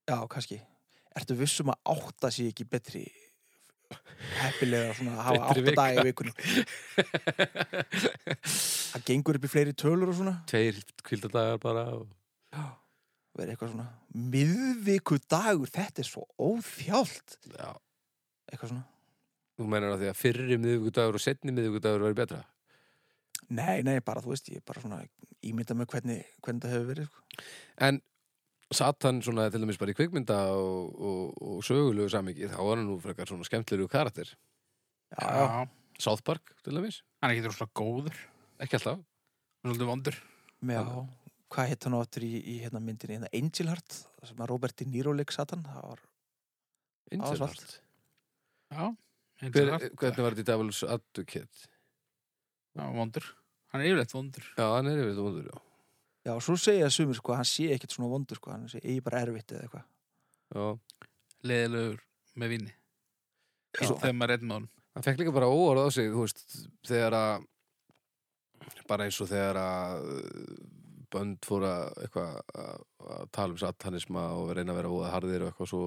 [0.06, 0.60] Já, kannski.
[1.18, 3.02] Ertu vissum að átta sé ekki betri
[4.40, 6.34] heppilega svona að hafa Betri átta daga í vikunum?
[8.90, 10.34] Það gengur upp í fleiri tölur og svona.
[10.50, 11.84] Tveir kvildadagar bara.
[11.98, 12.06] Og...
[13.38, 13.88] Verið eitthvað svona
[14.30, 17.38] miðviku dagur, þetta er svo óþjált.
[17.54, 17.70] Já.
[18.50, 18.86] Eitthvað svona.
[19.60, 22.40] Þú meinar að því að fyrri miðvíkudagur og setni miðvíkudagur verið betra.
[23.50, 25.00] Nei, nei, bara þú veist, ég er bara svona
[25.46, 27.10] ímynda með hvernig, hvernig það hefur verið.
[27.10, 27.44] Sko.
[27.86, 28.00] En
[28.70, 32.86] Satan svona til dæmis bara í kvikmynda og, og, og sögulegu samingi, þá var hann
[32.86, 34.30] nú frekar svona skemmtlegu karakter.
[35.10, 35.62] Já, já,
[35.98, 38.20] South Park til dæmis, Hann er ekki svona góður
[38.62, 39.00] ekki alltaf.
[39.00, 40.20] Hann er Svolítið vondur
[40.70, 40.84] já.
[41.50, 43.16] Hvað hitt hann áttur í, í hérna myndinni?
[43.18, 45.64] Hérna Angel Heart, sem að Robert De Niro leik Satan.
[45.66, 46.02] Það var,
[47.10, 47.40] Angel.
[47.42, 47.72] Heart.
[48.70, 48.84] Já,
[49.42, 49.86] eins Hver, það.
[49.98, 51.66] hvernig var þetta í Devil's Advocate?
[52.78, 53.26] Já, vondur
[53.72, 55.69] Hann er yfirleitt vondur Já, hann er yfir þetta vondur, já.
[56.26, 59.22] Já, svo segja sumir, sko, hann sé ekkert svona vondur, sko, hann sé eigi bara
[59.24, 59.86] erfitt eða eitthvað.
[60.54, 61.06] já.
[61.46, 62.02] Leðilegur
[62.36, 62.74] með vinni
[63.70, 63.86] Já.
[63.86, 66.40] Þegar maður er með honum Hann fekk líka bara óorð á sig, þú veist,
[66.90, 67.44] þegar að,
[68.90, 70.08] bara eins og þegar að
[71.14, 72.80] bönd fór að eitthvað að
[73.10, 75.84] að tala um satanisma og reyna að vera óða harðir og eitthvað svo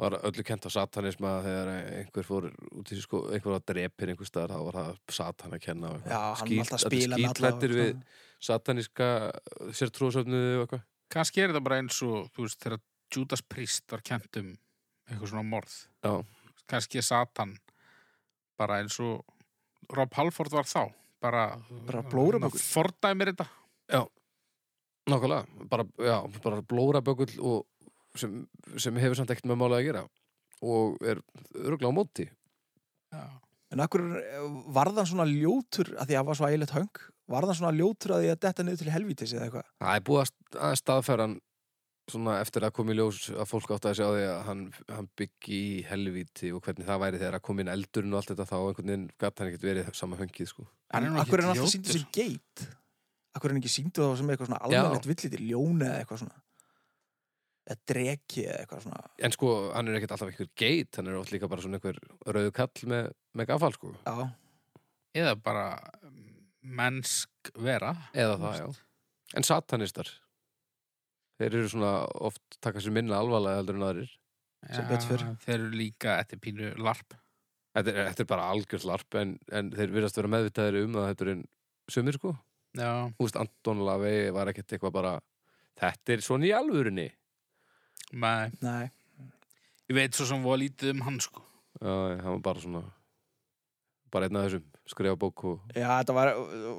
[0.00, 2.48] var öllu kent á satanisma þegar einhver fór
[2.80, 6.00] út í sko, einhver var drepir einhver staðar, þá var það satan að kenna og
[6.00, 6.12] eitthvað.
[6.16, 7.52] Já, hann var alltaf að spila með alla
[8.42, 9.08] sataníska
[9.78, 10.84] sértrúasöfnuðu og eitthvað.
[11.12, 12.80] Kannski er þetta bara eins og, þú veist, þegar
[13.12, 14.52] Judas Priest var kent um
[15.10, 16.12] eitthvað svona morð Já.
[16.70, 17.56] Kannski er Satan
[18.58, 19.20] bara eins og
[19.92, 20.86] Rob Halford var þá
[21.22, 21.42] bara,
[21.86, 22.58] Bara blóraböggull.
[22.58, 23.48] hann Fordæmir þetta
[25.02, 27.66] Nákvæmlega, bara, já, bara blóra bökull og
[28.14, 28.36] sem,
[28.78, 30.02] sem hefur samt ekkert með mála að gera
[30.62, 31.18] og er
[31.58, 32.26] örgulega á móti.
[33.10, 33.24] Já
[33.72, 34.02] En akkur
[34.76, 36.90] varðan svona ljótur að því að það var svo ægilegt höng
[37.32, 40.20] varðan svona ljótur að því að detta niður til helvítis eða eitthvað Það er búið
[40.22, 41.38] að st- að staðfæra hann
[42.12, 45.08] svona eftir að koma í ljós að fólk átt að sjá því að hann, hann
[45.16, 48.46] byggi í helvíti og hvernig það væri þegar að koma inn eldurinn og allt þetta
[48.50, 50.66] þá einhvern veginn gæti hann ekkert verið sama höngið sko.
[50.98, 51.94] En akkur er hann alltaf ljótur.
[51.94, 52.64] sem geit
[53.32, 54.66] Akkur er hann ekki síndu þá sem eitthvað svona Já.
[54.82, 56.42] almennilegt villiti ljóni eða eitthvað svona
[57.68, 59.02] eða dreki eða eitthvað svona.
[59.22, 62.00] En sko, hann er ekkert alltaf einhver geit hann er oft líka bara svona einhver
[62.26, 63.92] rauðu kall með, með gafal sko.
[64.06, 64.30] Já,
[65.12, 65.66] Eða bara
[66.62, 68.68] mennsk vera Eða það, já.
[69.36, 70.08] En satanistar
[71.40, 74.10] Þeir eru svona oft taka sér minna alvarlega heldur en aðrir.
[74.70, 75.24] Sem betur fer.
[75.42, 77.16] Þeir eru líka eftir pínu larp.
[77.74, 81.08] Þetta er, þetta er bara algjörð larp en, en þeir virðast vera meðvitaðir um að
[81.08, 81.42] þetta er en
[81.90, 82.34] sumir sko.
[82.78, 85.16] Já, Þú veist, Anton Lavey var ekkert eitthvað bara
[85.82, 87.08] Þetta er svona í alvörinni
[88.12, 88.90] með, nei.
[89.90, 91.44] Ég veit svo sem var lítið um hann sko.
[91.80, 92.82] Já, hann var bara svona
[94.12, 96.30] bara einn af þessum skrifa bók og Já, þetta var,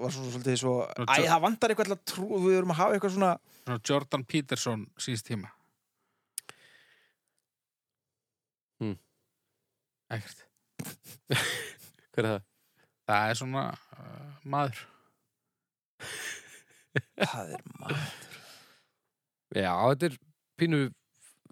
[0.03, 2.77] var svo svolítið svo Nú, Æ, það vantar eitthvað til að trú Við erum að
[2.77, 3.31] hafa eitthvað svona
[3.63, 5.47] Svona Jordan Peterson síðst tíma.
[8.83, 8.97] Hmm.
[10.11, 10.41] Ekkert.
[12.13, 12.41] Hver er það?
[13.07, 14.81] það er svona uh, maður.
[17.23, 18.03] Það er maður.
[19.53, 20.19] Já, þetta er
[20.59, 20.83] pínu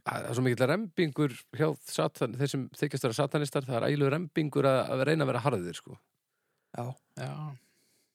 [0.06, 4.16] það er svo mikill rembingur hjá satan, þeir sem þykjast vera satanistar það er ægilegur
[4.16, 5.98] rembingur að, að reyna að vera harðir sko.
[6.78, 6.86] já,
[7.20, 7.34] já,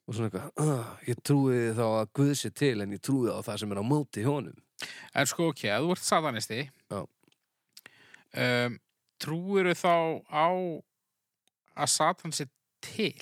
[0.07, 3.39] og svona eitthvað, uh, ég trúi þá að Guð sé til en ég trúi á
[3.45, 4.63] það sem er á móti honum
[5.17, 7.01] en sko ok, að þú ert satanisti Já.
[8.45, 8.79] um,
[9.23, 9.95] trúir þá
[10.29, 10.49] á
[11.77, 12.49] að satan sé
[12.85, 13.15] til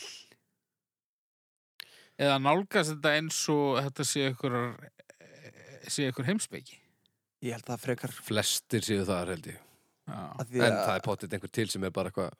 [2.18, 4.58] eða nálgast þetta eins og þetta sé ykkur
[5.90, 6.83] sé ykkur heimspeki
[7.44, 9.60] ég held það frekar flestir séu það held ég.
[10.04, 12.34] Að en að það er pottit einhver til sem er bara eitthvað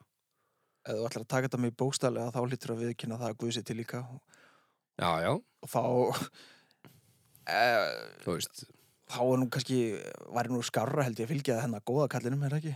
[0.85, 3.53] ef þú ætlar að taka þetta með bókstælega þá hlýtur að viðkynna það að Guð
[3.55, 4.01] sér til líka.
[4.95, 5.81] Já, já, og þá
[7.49, 7.61] e,
[8.23, 8.65] þú veist.
[9.11, 9.79] þá er nú kannski
[10.37, 12.75] væri nú skarra held ég að fylgja hennar góða kallinum er það ekki?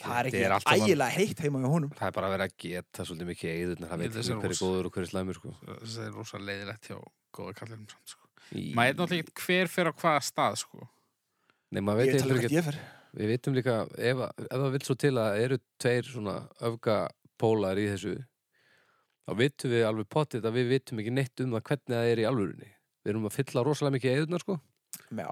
[0.00, 1.92] Það er ekki ægilega heitt heima með honum.
[1.96, 4.38] Það er bara að vera að geta svolítið mikið það Ég veit held ekki þessi
[4.44, 5.52] hverju góður og hverju slæmur sko.
[5.66, 6.96] það er rosa leiðilegt hjá
[7.36, 8.26] góða kallinum samt sko.
[8.50, 10.88] Í- maður er náttúrulega ekki hver fyrir á hvaða stað sko.
[11.70, 12.80] Nei, ég tala ekki hvert ég fer
[13.10, 17.88] Við vitum líka, ef, ef það vil svo til að eru tveir svona öfgapólar í
[17.90, 18.12] þessu
[19.26, 22.22] þá vitum við alveg potið að við vitum ekki neitt um það hvernig það er
[22.22, 22.68] í alvörunni.
[23.00, 24.56] Við erum að fylla rosalega mikið eðurnar sko.
[25.10, 25.30] Já,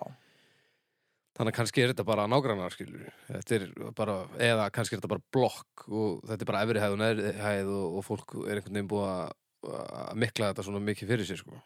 [1.38, 3.10] Þannig að kannski er þetta bara nágrannar skilur.
[3.28, 6.94] Þetta er bara, eða kannski er þetta bara blokk og þetta er bara efri hæð
[6.96, 9.36] og neðri hæð og, og fólk er einhvern veginn búið að,
[10.00, 11.60] að mikla þetta svona mikið fyrir sér sko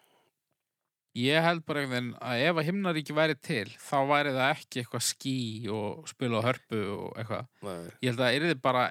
[1.19, 4.83] ég held bara einhvern veginn að ef að himnaríki væri til þá væri það ekki
[4.83, 5.37] eitthvað skí
[5.73, 7.49] og spila á hörpu og eitthvað.
[7.67, 7.81] Nei.
[8.01, 8.85] ég held að það yrði bara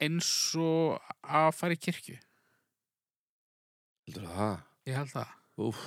[0.00, 2.16] eins og að fara í kirkju.
[4.08, 4.54] Heldur það?
[4.88, 5.80] ég held það, Úf,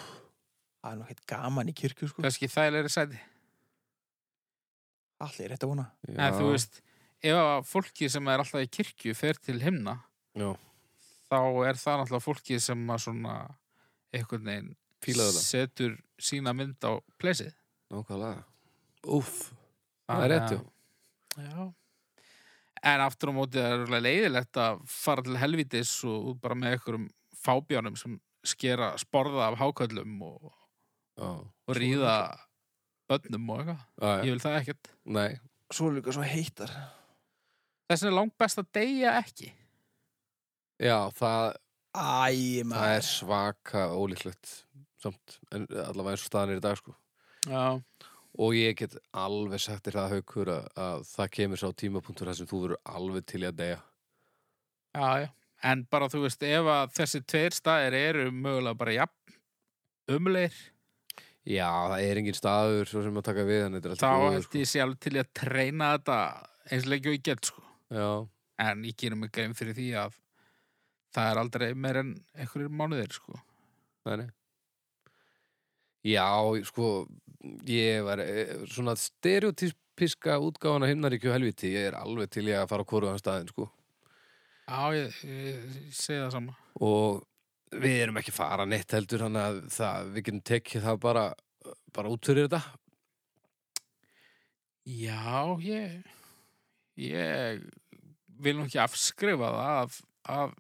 [0.84, 2.24] það er heitt gaman í kirkju sko.
[2.24, 3.22] Kannski þægilegri sæti.
[5.24, 5.88] Allir er þetta vona.
[6.06, 6.80] Já, en þú veist,
[7.24, 9.98] ef að fólki sem er alltaf í kirkju fer til himna
[10.38, 10.52] Já,
[11.30, 13.36] þá er það náttúrulega fólki sem að svona
[14.14, 14.72] einhvern veginn
[15.04, 15.46] Fílaðu það.
[15.48, 17.54] setur sína mynd á pleysið
[17.94, 18.44] nákvæmlega
[19.14, 19.32] Úf,
[20.08, 20.54] það er rétt
[21.44, 21.64] já.
[22.84, 26.56] En aftur á móti það er örugglega leiðilegt að fara til helvitis og út bara
[26.60, 27.06] með einhverjum
[27.44, 30.50] fábjánum sem skera sporða af háköllum og,
[31.20, 31.30] Já,
[31.68, 32.16] og ríða
[33.12, 33.82] bönnum og eitthvað.
[34.02, 34.24] já, já.
[34.24, 34.90] Ég vil það ekkert.
[35.16, 35.30] Nei,
[35.72, 36.74] svo er líka svo heitar
[37.92, 39.52] Þess er langt best að deyja ekki.
[40.84, 41.50] já, það,
[41.94, 44.54] æ, það maður er svaka ólíklegt
[45.04, 46.96] samt, en allavega eins og staðan er í dag sko.
[47.44, 47.64] Já.
[48.40, 52.38] og ég get alveg sagt þér það haukur að, að það kemur sá tímapunktur þar
[52.40, 53.80] sem þú verður alveg til að deyja
[54.94, 55.28] Já, já.
[55.64, 59.38] En bara þú veist, ef að þessi tveir staðir eru mögulega bara jafn
[60.14, 60.56] umleir,
[61.44, 64.60] Já, það er engin staður svo sem að taka við er þá held sko.
[64.62, 66.18] ég alveg til að treyna þetta
[66.72, 67.64] eins lengi og ég get, sko.
[67.92, 68.10] Já,
[68.64, 70.16] En ég gerum mig grein fyrir því að
[71.14, 73.36] það er aldrei meir en einhverjir mánuðir, sko.
[74.08, 74.30] nei, nei
[76.04, 76.28] Já,
[76.68, 76.90] sko
[77.68, 82.84] ég var eh, svona stereotypiska útgáfana himnaríkju helviti ég er alveg til ég að fara
[82.84, 83.70] á hvoruðan staðin sko
[84.64, 86.56] Já, ég, ég, ég segi það sama.
[86.80, 87.24] og
[87.74, 91.26] við erum ekki fara neitt heldur þannig að það, við getum tekið það bara,
[91.96, 92.64] bara út fyrir þetta
[94.84, 96.04] Já, ég,
[97.00, 97.62] ég
[98.44, 100.00] vil nú ekki afskrifa það að,
[100.34, 100.56] að,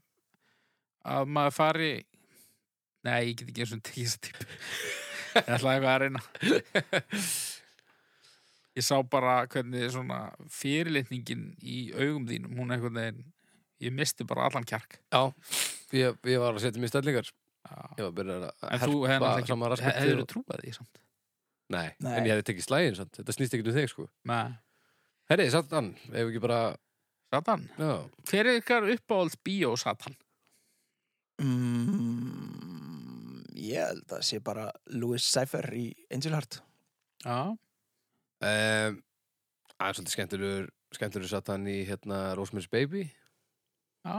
[1.15, 1.93] að maður fari,
[3.03, 4.47] nei, ég get ekki eins og tekið þess típu.
[5.33, 6.21] Ég ætlaði eitthvað að reyna.
[8.73, 10.17] Ég sá bara hvernig svona
[10.49, 13.19] fyrirlitningin í augum þínum, hún einhvern veginn,
[13.85, 14.95] ég misti bara allan kjark.
[15.13, 15.21] Já,
[15.93, 17.75] ég, ég var að setja mér stellingar Já.
[17.99, 20.63] ég var að byrja að En þú hefði herpa saman ekki, raskatið hefur og- trúað
[20.65, 20.97] því samt?
[21.73, 22.15] Nei, Nei.
[22.17, 24.49] en ég hefði tekið slægin samt, þetta snýst ekki um þig sko Nei.
[25.31, 26.59] Herri, satan, ef ekki bara
[27.33, 27.93] Satan, Já,
[28.29, 30.17] hver er ykkar uppáhalds bíó Satan?
[31.41, 32.62] mm,
[33.55, 36.61] ég held að sé bara Louis Cypher í Angel Heart.
[37.23, 37.37] Já.
[37.53, 39.01] um,
[39.73, 43.07] Það er svolítið skemmtilegur skemmtilegur satan í hérna Rosemary's Baby.
[44.05, 44.17] Já.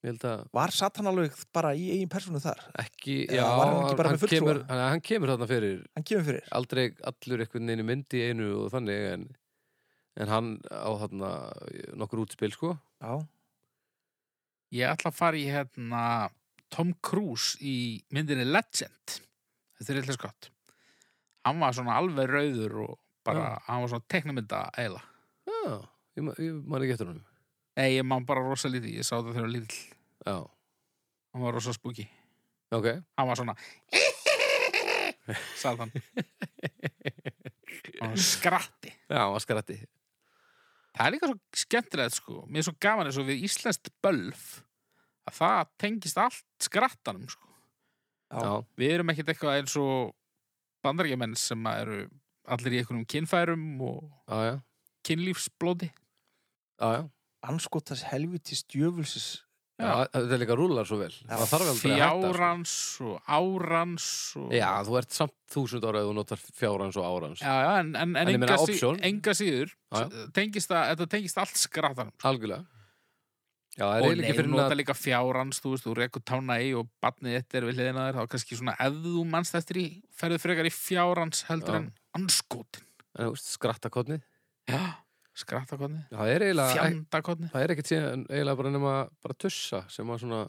[0.00, 2.62] Ég held að var Satan alveg bara í eigin persónu þar?
[2.80, 5.82] Ekki, já, hann hann, kemur, hann, hann kemur þarna fyrir.
[5.94, 6.46] Hann kemur fyrir.
[6.56, 9.26] Aldrei allur einhvern veginn í mynd í einu og þannig en,
[10.24, 11.30] en hann á þarna
[12.00, 12.72] nokkur útspil sko.
[13.04, 13.20] Já,
[14.70, 16.00] Ég ætla að fara í hérna
[16.70, 17.74] Tom Cruise í
[18.14, 19.18] myndinni Legend.
[19.80, 20.50] Þetta er eitthvað skott
[21.48, 24.98] hann var svona alveg rauður og bara, hann var svona teknumynda eila
[25.48, 25.78] Já,
[26.18, 27.24] ég, ma- ég man ekki eftir honum.
[27.80, 29.78] Nei, ég man bara rosa lítið, ég sá þetta þegar lítill.
[30.26, 30.34] Já,
[31.32, 32.04] hann var rosa spooky,
[32.76, 32.86] ok.
[33.16, 33.54] Hann var svona
[35.56, 35.90] Satan
[38.00, 38.92] hann var skratti.
[39.08, 39.76] Já, hann var skratti.
[40.96, 42.40] Það er líka svo skemmtilegt sko.
[42.50, 44.46] Mér er svo gaman eins og við Íslenskt bölf
[45.28, 47.46] að það tengist allt skrattanum sko.
[48.30, 48.62] Já.
[48.78, 50.12] við erum ekkert eitthvað eins og
[50.86, 51.96] bandaríkjamenn sem að eru
[52.54, 54.54] allir í einhverjum kynfærum og já, já,
[55.08, 55.90] kynlífsblóði.
[56.80, 57.02] Já, já.
[57.50, 59.30] anskotas helvitis djöfulsis
[59.80, 61.12] Já, þetta er líka rúlar svo vel.
[61.24, 62.32] Það þarf aldrei að hætta sko.
[62.34, 62.74] fjárans
[63.06, 64.50] og árans og...
[64.52, 67.40] Já, þú ert samt þúsund ára ef þú notar fjárans og árans.
[67.40, 69.00] Já, já, en, en, en, En enga, meina sí, option.
[69.08, 69.72] enga síður
[70.36, 72.79] tengist að, þetta tengist allt skrattanum Algjörlega
[73.80, 76.56] Já, það er og nei, þú nota að líka fjárans þú veist, þú rekur tána
[76.60, 79.80] í og barnið þitt er við hliðina þér, þá kannski svona ef þú mannst eftir
[79.80, 79.84] í,
[80.20, 81.80] ferðu frekar í fjárans heldur Já.
[81.80, 81.86] en
[82.20, 82.88] anskotin
[83.40, 84.20] skrattakotni
[84.68, 84.82] já,
[85.40, 90.12] skrattakotni, Það er eiginlega fjandakotni Það er ekkert síðan eiginlega bara nema bara tussa sem
[90.12, 90.44] að svona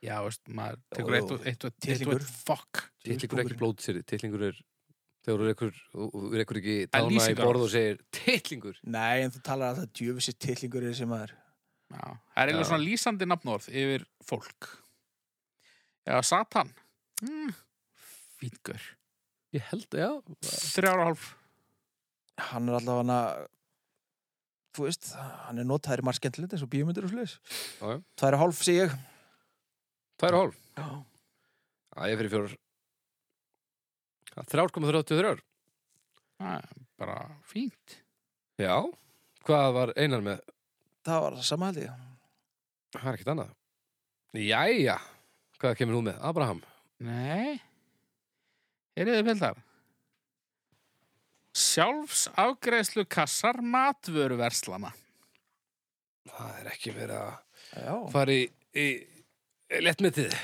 [0.00, 2.86] já, veist, maður tekur eitt og eitt eitt fokk.
[3.04, 4.62] Tittlingur er ekki blótsýri, tittlingur er
[5.26, 9.74] þegar þú rekur ekki er tána í borð og segir tittlingur Nei, en þú talar
[9.74, 11.34] að það djöfulsis tillingur er sem maður
[11.90, 12.64] já, það er Já.
[12.70, 14.70] svona lýsandi nafnorð yfir fólk.
[16.08, 16.72] Já, Satan.
[17.22, 17.52] Mm,
[18.40, 18.80] fítgur
[19.52, 20.10] Ég held, já.
[20.46, 21.24] Þrjára hálf.
[22.50, 23.48] Hann er allavega hana
[24.70, 27.40] Þú veist, hann er notaður í margt skemmtilegt eins og bíómyndir og Já,
[27.82, 27.96] já.
[28.14, 28.92] Tværi hálf, sé ég.
[30.22, 30.60] Tvær og hálf?
[30.78, 30.86] Já.
[31.90, 32.54] Já, ég fyrir fjórar.
[34.46, 35.40] 3,33
[36.40, 36.68] það er
[37.00, 37.16] bara
[37.50, 37.96] fínt.
[38.60, 38.76] Já,
[39.44, 40.40] hvað var einar með
[41.10, 42.04] Það var það sama held ég.
[42.94, 43.50] Það er ekkert annað.
[44.40, 44.96] Jæja,
[45.58, 46.20] hvað kemur nú með?
[46.30, 46.62] Abraham?
[47.02, 47.58] Nei.
[48.94, 49.60] Eru þið pildar?
[51.60, 54.92] Sjálfsafgreðslu kassar matvöruverslana.
[56.30, 57.32] Það er ekki verið að
[57.70, 58.44] Já, fara í,
[58.74, 58.86] í,
[59.70, 60.34] í lettmetið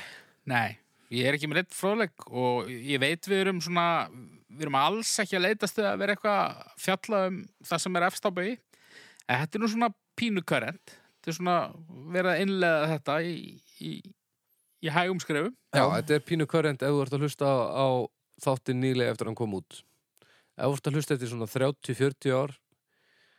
[0.47, 0.77] Nei,
[1.11, 4.07] ég er ekki með leitt fróðleg og ég veit við erum svona
[4.47, 7.99] við erum alls ekki að leitast við að vera eitthvað að fjalla um það sem
[7.99, 10.95] er efst á bauði en þetta er nú svona pínukörend
[11.27, 11.55] þetta er svona
[12.13, 13.33] verið að innlega þetta í,
[13.83, 13.91] í,
[14.79, 15.55] í hægum skrefum.
[15.75, 17.87] Já, þetta er pínu körrent ef þú ert að hlusta á, á
[18.45, 19.79] þáttin nýlega eftir að hann kom út.
[20.55, 22.53] Ef þú ert að hlusta eftir svona 30-40 ár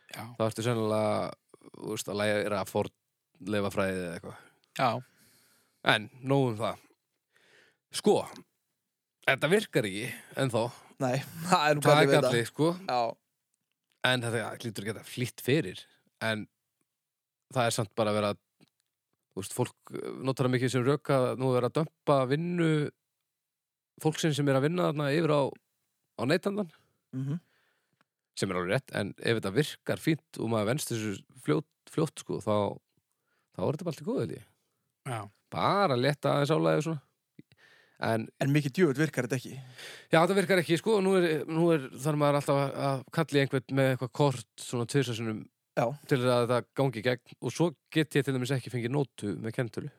[0.09, 1.31] Já, þá ertu sennilega
[1.79, 4.45] þú veist, að læra að fornleifa fræðið eða eitthvað.
[4.79, 4.91] Já,
[5.89, 6.79] En, nóg um það.
[7.95, 8.13] Sko,
[9.23, 10.09] þetta virkar ekki
[10.43, 10.63] ennþá.
[10.99, 12.71] Nei, það er nú Það er gallið við galli, sko.
[12.85, 13.01] Já,
[14.09, 15.79] En þetta lítur ekki að flýtt fyrir.
[16.23, 16.45] En
[17.55, 18.35] það er samt bara að vera
[19.29, 22.69] Þú veist, fólk eh, notar mikið sem rök að nú er að dömpa vinnu
[24.03, 25.41] fólksinn sem er að vinna þarna yfir á,
[26.19, 26.71] á neytandan
[27.15, 27.37] mm
[28.39, 31.09] sem er alveg rétt, en ef þetta virkar fínt og maður venst þessu
[31.43, 32.53] fljótt, fljótt sko, þá,
[33.51, 34.45] þá er þetta bara allt í góðu held ég.
[35.11, 35.17] já.
[35.51, 37.01] bara að leta aðeins álæði og svona
[38.13, 41.65] en en mikið djöfull virkar þetta ekki já, þetta virkar ekki, sko, nú er, nú
[41.75, 45.41] er þar maður alltaf að- að kalli einhvern með eitthvað kort svona tvisasunum
[45.79, 45.85] Já.
[46.11, 47.35] til að þetta gangi í gegn.
[47.41, 49.91] Og svo get ég til dæmis ekki fengið nótu með kentölu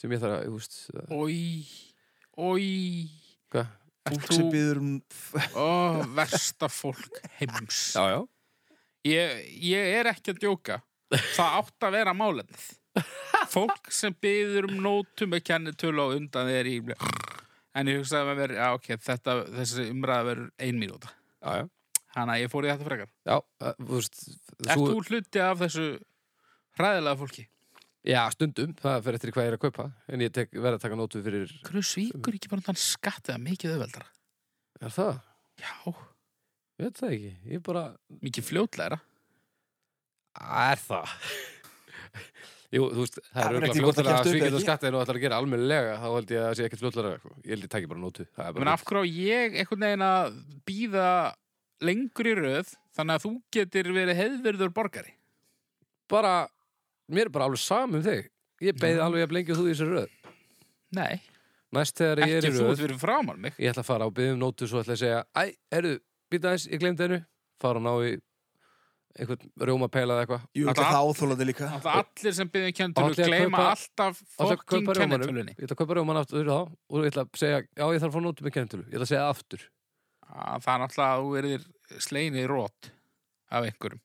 [0.00, 1.40] sem ég þarf að, veist að- Ói,
[2.38, 2.68] ói
[3.52, 3.72] hvað?
[4.10, 4.92] Fólk sem býður um
[5.54, 5.66] Ó,
[6.16, 7.80] versta fólk heims.
[7.94, 8.20] Já, já,
[9.10, 10.78] ég, ég er ekki að djóka.
[11.36, 12.68] Það átt að vera málefnið.
[13.50, 16.78] Fólk sem byður um nótum með kennitölu á undan þeir í
[17.78, 21.12] En ég hugsaði með mér, já ok, þetta, þessi umræða verður ein mínúta.
[21.38, 21.68] Já, já,
[22.16, 24.20] Hanna, ég fór í þetta frekar já að, þú veist
[24.66, 25.86] Ert þú hluti af þessu
[26.80, 27.46] hræðilega fólki?
[28.10, 30.84] Já, stundum, það fer eftir hvað ég er að kaupa en ég tek, verð að
[30.86, 34.08] taka nótu fyrir Hverju svíkur ekki bara undan skatt eða mikið auðveldara?
[34.80, 35.20] Er það?
[35.60, 35.74] Já,
[36.80, 37.82] Ég veit það ekki, ég bara
[38.24, 39.00] mikið fljótlegra
[40.40, 41.12] Er það?
[42.70, 44.62] Jú, þú veist, það er er auðvitað gott að að svíkja ekki?
[44.62, 47.16] skatta en þú ætlar að gera almennilega þá held ég að það sé ekkert fljótlega
[47.18, 47.30] sko.
[47.42, 49.86] ég held ég taki bara nótu það er Men bara af hverju á ég einhvern
[49.86, 50.36] veginn að
[50.70, 51.06] býða
[51.84, 55.14] lengur í röð þannig að þú getur verið heiðverður borgari.
[56.10, 56.34] Bara,
[57.10, 58.30] mér er bara alveg sam um þig.
[58.60, 59.04] Ég beið Já.
[59.06, 60.16] alveg lengi og þú í þessu röð.
[60.98, 61.20] Nei,
[61.76, 63.54] næst þegar ég er ekki í þú röð ert verið framan mig.
[63.56, 65.44] ég ætla að fara á byggðum nótu svo ætla ég að segja æ,
[65.78, 65.94] erðu,
[66.32, 67.20] býta þess, ég glemdi hennu
[67.62, 68.12] fara og ná í
[69.20, 70.44] einhvern rjómapeila eða eitthvað.
[70.54, 71.70] Jú, það áþólandi líka.
[71.94, 75.54] Allir sem kennitölu Allir að gleyma alltaf að fokking kennitölunni.
[75.56, 78.10] Ég ætla að kaupa rjóman aftur þá og ég ætla að segja, já ég þarf
[78.10, 79.66] að fá nótu með kennitölu ég ætla að segja það
[80.30, 81.66] aftur Það er náttúrulega að þú verðir
[82.06, 82.92] slegin í rót
[83.50, 84.04] af einhverjum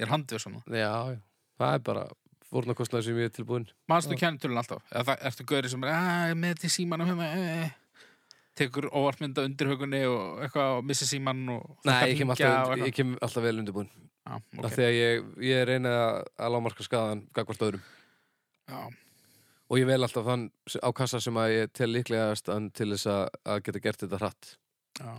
[0.00, 1.20] Ég er handið svona já, já,
[1.60, 2.08] það er bara
[2.52, 4.16] fórnarkostnaði sem ég er tilbúin Já.
[4.18, 7.78] kennitölun alltaf Eða það ertu gauri sem er að með til símanum hérna eh, eh."
[8.58, 12.72] tekur óvartmynda undir hugunni og eitthvað og missi síman og Nei, ég kem, og alltaf,
[12.72, 12.86] eitthvað.
[12.86, 13.88] ég kem alltaf vel undirbúin
[14.22, 14.58] Já, okay.
[14.60, 14.74] ok.
[14.76, 17.86] Þegar ég, ég reyna að, að lámarka skaðan gagvart öðrum
[18.70, 18.82] Já.
[19.72, 20.44] og ég vel alltaf þann
[20.78, 23.22] á kassa sem að ég tel líklegast an til þess að,
[23.54, 24.52] að geta gert þetta hratt
[25.00, 25.14] Já.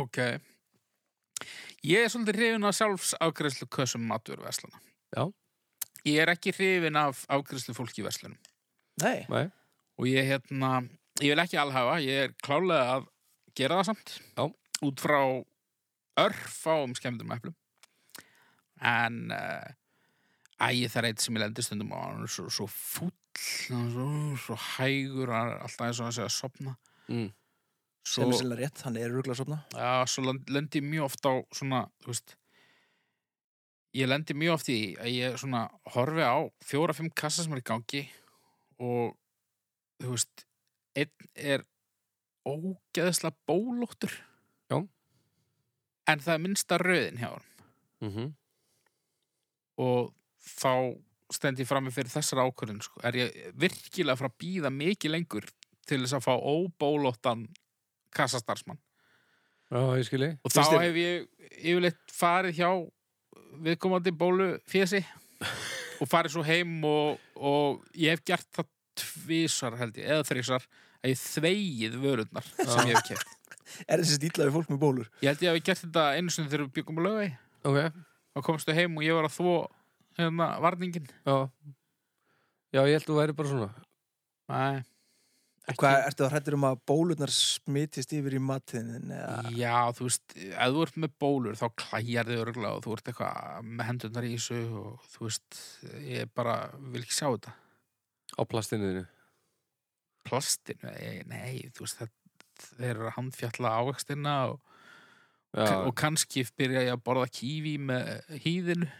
[0.00, 0.20] Ok.
[1.84, 4.80] Ég er svolítið hrifin af sjálfs afgreðslu kössum maturverslana.
[5.14, 5.28] Já.
[6.04, 8.38] Ég er ekki hrifin af afgreðslu fólki í verslunum.
[9.02, 9.48] Nei, Nei,
[9.98, 10.84] og ég hérna,
[11.18, 13.08] ég vil ekki alhafa ég er klálega að
[13.58, 14.44] gera það samt Já.
[14.86, 15.20] út frá
[16.22, 17.56] örfáum skemmtum eplum
[18.84, 19.66] en uh,
[20.62, 24.08] æ, það er eitt sem ég lendir stundum á hann er svo, svo fúll svo,
[24.38, 26.76] svo hægur hann er alltaf eins og hann sé að sopna
[27.10, 27.30] mm.
[28.04, 30.88] Sem svo, er sérlega rétt, hann er rugla að sopna já, svo lend- lendi ég
[30.90, 32.34] mjög oft á svona, þú veist
[33.94, 35.62] ég lendi mjög oft í að ég svona
[35.94, 36.36] horfi á
[36.66, 38.02] fjóra-fimm kassa sem er í gangi
[38.82, 39.14] og
[40.02, 40.44] þú veist
[40.98, 41.64] einn er
[42.44, 44.12] ógeðslega bólóttur
[44.70, 44.78] Já.
[46.10, 47.50] en það er minnsta röðin hjá hann
[48.04, 48.32] Mm
[49.80, 50.70] og þá
[51.34, 53.00] stend ég frammi fyrir þessar ákvörðin sko.
[53.02, 55.48] er ég virkilega að fara að býða mikið lengur
[55.88, 57.42] til þess að fá óbólóttan
[58.16, 58.78] kassastarsmann
[59.72, 62.68] Já, ég skilji og þá þér- hef ég yfirleitt farið hjá
[63.64, 65.00] viðkomandi bólu fjösi
[66.00, 70.66] og farið svo heim og, og ég hef gert það tvisar held ég, eða þrísar
[71.04, 73.30] að ég þvegið vörurnar sem ég hef kert
[73.90, 75.06] Er þessi stílaði fólk með bólur?
[75.24, 77.30] ég held ég að við gert þetta einu sinni þegar við byggum á lögvei
[77.64, 77.78] Ok,
[78.36, 79.54] þá komstu heim og ég var að þvó
[80.20, 81.36] hérna varningin já.
[82.74, 83.68] Já, ég held þú væri bara svona.
[84.52, 84.82] Nei,
[85.64, 89.12] ekki Hvað, ertu það hrættur um að bólurnar smitist yfir í matiðin?
[89.16, 89.52] Eða...
[89.56, 93.12] Já, þú veist, ef þú ert með bólur þá klæjar þið örgulega og þú ert
[93.12, 95.60] eitthvað með hendurnar í þessu og þú veist,
[96.08, 96.58] ég bara
[96.94, 97.54] vil ekki sjá þetta.
[98.34, 99.06] Á plastinu þínu?
[100.24, 102.12] Plastinu, nei, nei þú veist, það,
[102.66, 104.76] þeir eru að handfjalla ávextina og,
[105.54, 108.92] og kannski byrja ég að borða kífi með hýðinu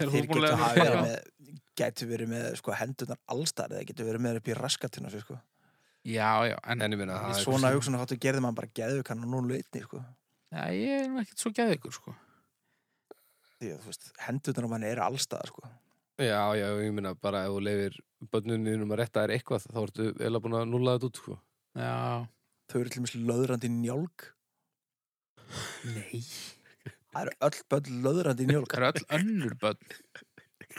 [0.00, 4.24] Þeir er búin getur verið með, getur verið með sko, hendurnar allstar eða getur verið
[4.24, 5.38] með upp í raskatina sko.
[6.08, 9.28] Já, já, en en minna svona hugsun að hattu gerði maður bara geðu kann og
[9.28, 10.00] núna leitni sko.
[10.48, 12.14] já, ég er ekkert svo geð ykkur, sko
[13.60, 15.62] Því að þú veist, hendurnar á manni eru allstaðar sko.
[16.16, 17.98] Já, já, ég minna bara ef þú leifir
[18.32, 21.36] bönnunum að rétta þér eitthvað þá ertu eða búin að nulla þetta út sko.
[21.76, 21.96] Já,
[22.70, 24.24] Þau eru til dæmis löðrandi njálg
[25.96, 26.22] nei
[27.10, 29.80] Það eru öll börn löðrandi njálg Það eru öll önnur börn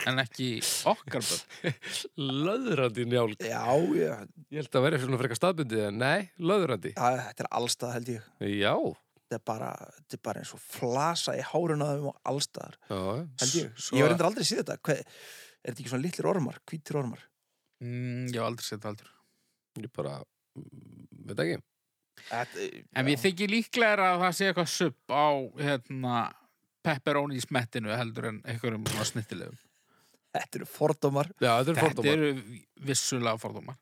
[0.08, 0.48] en ekki
[0.88, 1.76] okkar börn.
[2.46, 3.36] Löðrandi njálg.
[3.44, 3.62] Já,
[3.96, 4.12] já,
[4.52, 6.92] Ég held að vera svona frekar staðbundið en nei, löðrandi.
[6.98, 8.28] Það, þetta er allstað held ég.
[8.62, 8.74] Já,
[9.32, 12.74] Þetta er bara, þetta er bara eins og flasa í hárun að þeim og allstaðar
[12.90, 12.98] já,
[13.40, 14.76] held ég, Svo- ég var reyndar aldrei síð þetta.
[14.84, 14.96] Hve,
[15.62, 17.20] Er þetta ekki svona litlir ormar, hvítir ormar?
[17.80, 19.12] Mm, Ég hef aldrei sett það aldur
[19.86, 20.16] ég bara
[20.58, 21.60] mm, veit ekki.
[22.28, 22.66] Þetta,
[22.98, 23.12] En já.
[23.14, 25.24] ég þykki líklega að það sé eitthvað supp á
[25.64, 26.16] hérna,
[26.84, 29.56] pepperoni í smettinu heldur en einhverjum svona snittilegum.
[30.32, 33.78] Þetta eru fordómar Já, þetta er Þetta fordómar eru vissulega fordómar.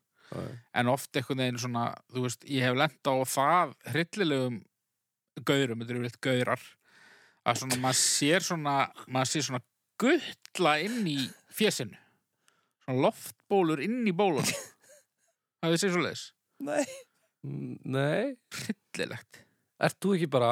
[0.79, 4.61] En oft einhvern veginn svona, þú veist, ég hef lent á það hryllilegum
[5.47, 6.63] gaurum, þetta eru vilt gaurar,
[7.47, 8.75] að svona maður sér svona,
[9.11, 9.61] maður sér svona
[9.99, 11.17] guttla inn í
[11.51, 11.99] fjesinu.
[12.85, 14.47] Svona loftbólur inn í bólunum.
[15.61, 16.23] Það er sér svo leis.
[16.63, 16.85] Nei,
[17.41, 19.41] Nei, Hryllilegt.
[19.81, 20.51] ert þú ekki bara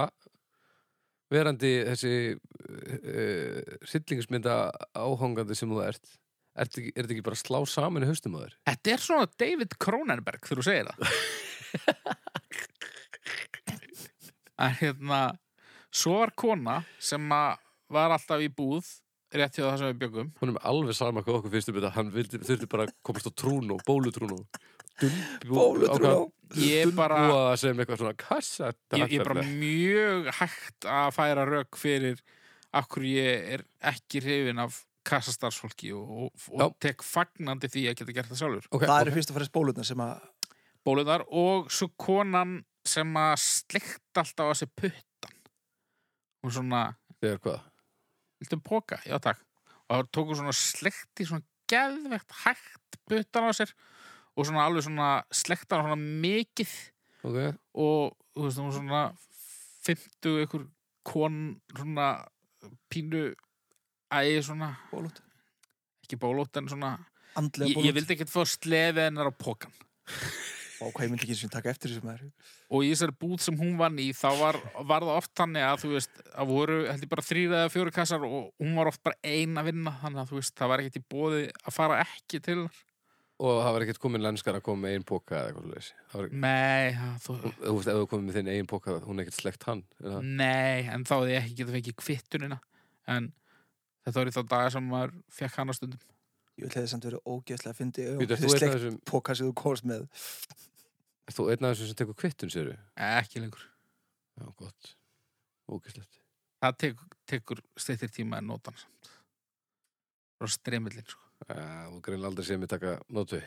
[1.29, 4.55] verandi þessi uh, hryllingsmynda
[4.97, 6.05] áhangandi sem þú ert
[6.59, 8.53] Er þetta ekki, er ekki bara að slá saman í haustum á þér?
[8.67, 10.99] Þetta er svona David Cronenberg þegar þú segir það.
[14.65, 15.19] að hérna,
[16.01, 18.85] svo var kona sem var alltaf í búð
[19.31, 20.29] rétt hjá það sem við bjögum.
[20.41, 22.93] Hún er með alveg sama hvað okkur finnst um þetta Hann vildi, þurfti bara að
[23.05, 24.39] komast á trúnó, bólutrúnó
[25.47, 32.23] bólutrú Ég bara, svona kassa ég, ég er bara mjög hægt að færa rök fyrir
[32.73, 34.79] akkur ég er ekki hrifin af
[35.09, 38.67] kassastarsfólki og, og, og tek fagnandi því að geta gert það sjálfur.
[38.73, 40.25] okay, Það eru fyrst og fremst bólurnar sem að
[40.89, 45.37] bóluðar og svo konan sem að slikta alltaf á þessi puttan
[46.45, 46.83] og svona,
[47.19, 47.63] Þegar hvað?
[48.39, 48.99] viltu póka?
[49.05, 49.41] Já, takk.
[49.89, 53.73] Og það tóku svona slikti svona geðvegt hægt puttan á sér
[54.39, 56.73] og svona alveg svona slekta svona mikið.
[57.27, 57.39] Ok,
[57.75, 59.03] og þú veist, hún svona
[59.85, 60.67] 50 ykkur
[61.07, 61.39] kon
[61.73, 62.11] svona
[62.91, 63.29] pínu
[64.09, 65.19] æði svona, bólút
[66.03, 66.95] ekki bólótt en svona
[67.37, 69.75] Andlega ég, bólút ég vildi ekkert fá slefið hennar á pókan
[70.79, 72.29] Og hvað ég myndi ekki sem taka eftir þessu maður.
[72.71, 75.81] Og í þessari búð sem hún vann í þá var, var það oft þannig að
[75.81, 79.01] þú veist að voru held ég bara þrýra eða fjóri kassar og hún var oft
[79.03, 79.91] bara ein að vinna.
[79.99, 82.79] Þannig að þú veist það var ekkert í bóði að fara ekki til hennar
[83.39, 85.89] og það var ekkert komin lenskar að koma með einn póka eða eitthvað.
[86.11, 89.25] Það var nei, þú, Þú veist, ef þú komið með þinn eigin póka, hún er
[89.27, 89.83] ekkert slegt hann.
[90.03, 90.29] er það?
[90.41, 92.57] nei, en þá hefði ég ekki getað fengið kvittunina
[93.15, 93.29] en
[94.05, 96.03] þetta var í þá daga sem maður fekk hana stundum
[96.59, 99.47] Ég vil hefði samt verið ógeðslega að fyndi Þið einn af sleikt þessum, póka sem
[99.47, 100.01] þú komst með
[101.29, 102.75] ert þú einn af þessum sem tekur kvittun, séru?
[102.99, 103.63] ekki lengur
[104.39, 104.91] Já, gott.
[105.71, 106.19] Ógislegt.
[106.59, 109.11] það tek, tekur steyttir tíma en nótan samt
[111.07, 111.28] sko.
[111.47, 113.41] Já, þú greinlega aldrei séð mér taka nótu.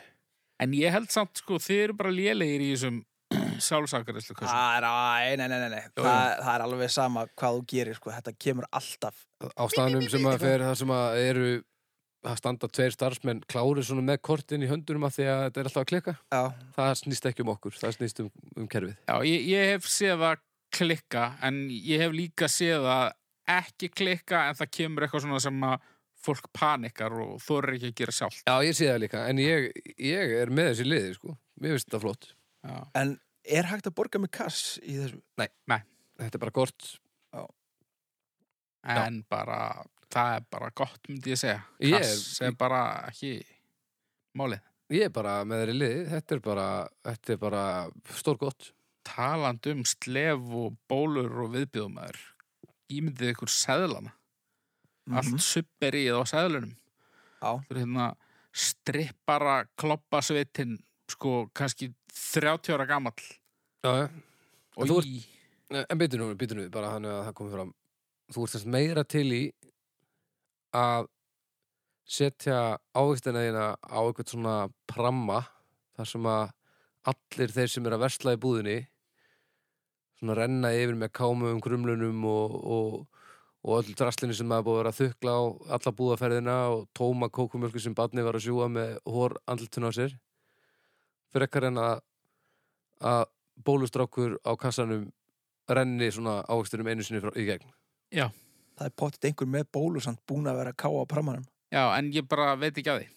[0.63, 3.01] En ég held samt, sko, þið eru bara lélegir í þessum
[3.67, 5.83] sjálfsakarislu er, æ, nei, nei, nei, nei.
[5.89, 8.13] Jú, Það, það er alveg sama hvað þú gerir, sko.
[8.13, 9.21] Þetta kemur alltaf.
[9.43, 11.47] á staðnum sem að fer það sem að eru
[12.23, 15.69] það standa tveir starfsmenn klári svona með kortin í höndunum af því að þetta er
[15.69, 16.41] alltaf að klikka Já,
[16.77, 20.21] það snýst ekki um okkur, það snýst um, um kerfið Já, ég, ég hef séð
[20.23, 20.43] það
[20.77, 23.03] klikka, en ég hef líka séð það
[23.57, 25.89] ekki klikka, en það kemur eitthvað svona sem að
[26.23, 28.41] fólk panikar og þorir ekki að gera sjálf.
[28.47, 29.69] Já, ég sé það líka, en ég,
[29.99, 32.29] ég er með þessi liði, sko, mér finnst þetta flott
[32.63, 32.75] Já.
[33.01, 35.19] en er hægt að borga með kass í þessu?
[35.37, 36.91] þetta er bara kort
[38.83, 39.57] En bara,
[40.11, 41.61] það er bara gott, myndi ég segja.
[41.79, 43.37] Ég- Kass er bara ekki
[44.35, 44.59] málið.
[44.91, 46.65] ég er bara með þeirri liði, þetta er bara
[47.07, 47.63] þetta er bara
[48.11, 48.71] stór gott
[49.03, 52.19] Talandi um slef og bólur og viðbjöðumæður,
[52.91, 53.49] ímyndið ykkur
[55.03, 55.23] seðlana.
[55.23, 55.33] Mhm.
[55.33, 56.75] Allt supperið á seðlunum.
[57.43, 58.15] Já, Það er hérna
[58.53, 60.77] strippara kloppasveitin,
[61.09, 63.13] sko, kannski 30 ára gamall.
[63.83, 64.09] Já,
[64.77, 65.23] Og þú í,
[65.73, 67.73] En býtu nú, býtu nú, bara þannig að það komi fram
[68.31, 69.53] Þú ert þess meira til í
[70.73, 71.07] að
[72.05, 74.55] setja ávistina þína á eitthvað svona
[74.87, 75.43] pramma
[75.97, 76.51] þar sem að
[77.11, 78.87] allir þeir sem eru að versla í búðinni
[80.19, 83.22] svona renna yfir með kámum grumlunum og, og,
[83.63, 85.41] og öll draslinu sem maður búið að vera að þukla á
[85.77, 90.17] alla búðaferðina og tóma kókumjölku sem barni var að sjúga með hór andlutun á sér.
[91.31, 92.01] Fyrir ekkar en að
[93.03, 93.25] að
[93.65, 95.07] bólustrákur á kassanum
[95.69, 97.73] renni svona ávistunum einu sinni frá, í gegn.
[98.73, 101.45] Það er pottit einhver með bólu samt búin að vera að káa á prammanum.
[101.71, 103.09] já, en ég bara veit ekki að því.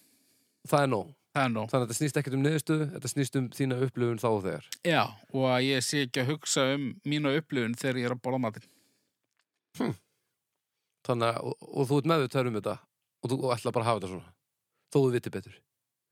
[0.68, 3.80] það er nóg, er þannig að þetta snýst ekkert um niðurstöðu þetta snýst um þína
[3.86, 4.68] upplifun þá og þegar.
[4.84, 8.22] Já, og að ég sé ekki að hugsa um mínu upplifun þegar ég er að
[8.26, 9.94] borða matinn.
[11.06, 12.76] Þannig að, og, og þú ert meðvitaður um þetta
[13.22, 14.32] og þú og ætla bara að hafa þetta svona
[14.92, 15.56] þó þú viti betur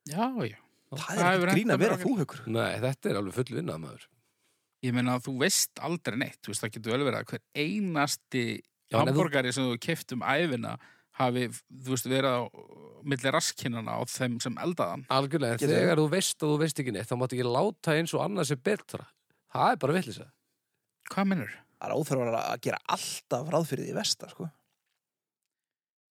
[0.05, 0.59] Já, já.
[0.95, 2.05] Það Það er ekkert grín að vera ágætlega.
[2.05, 2.40] þú, Haukur.
[2.55, 4.03] nei, þetta er alveg full vinnað maður
[4.84, 7.42] Ég meina að þú veist aldrei neitt, þú veist, það getur vel verið að hver
[7.57, 8.42] einasti
[8.92, 10.74] Já, ef þú- sem þú keft um æfina
[11.16, 12.42] hafi, þú veist, verið á
[13.05, 15.07] milli raskinnana á þeim sem eldaðan.
[15.09, 17.95] algjörlega, en Getur- þegar þú veist að þú veist ekki neitt þá máttu ekki láta
[17.97, 19.07] eins og annað sé betra
[19.55, 20.26] það er bara villisa
[21.11, 21.53] Hvað minnur?
[21.80, 24.51] Það er óþörfar að gera alltaf ráð fyrir því versta, sko.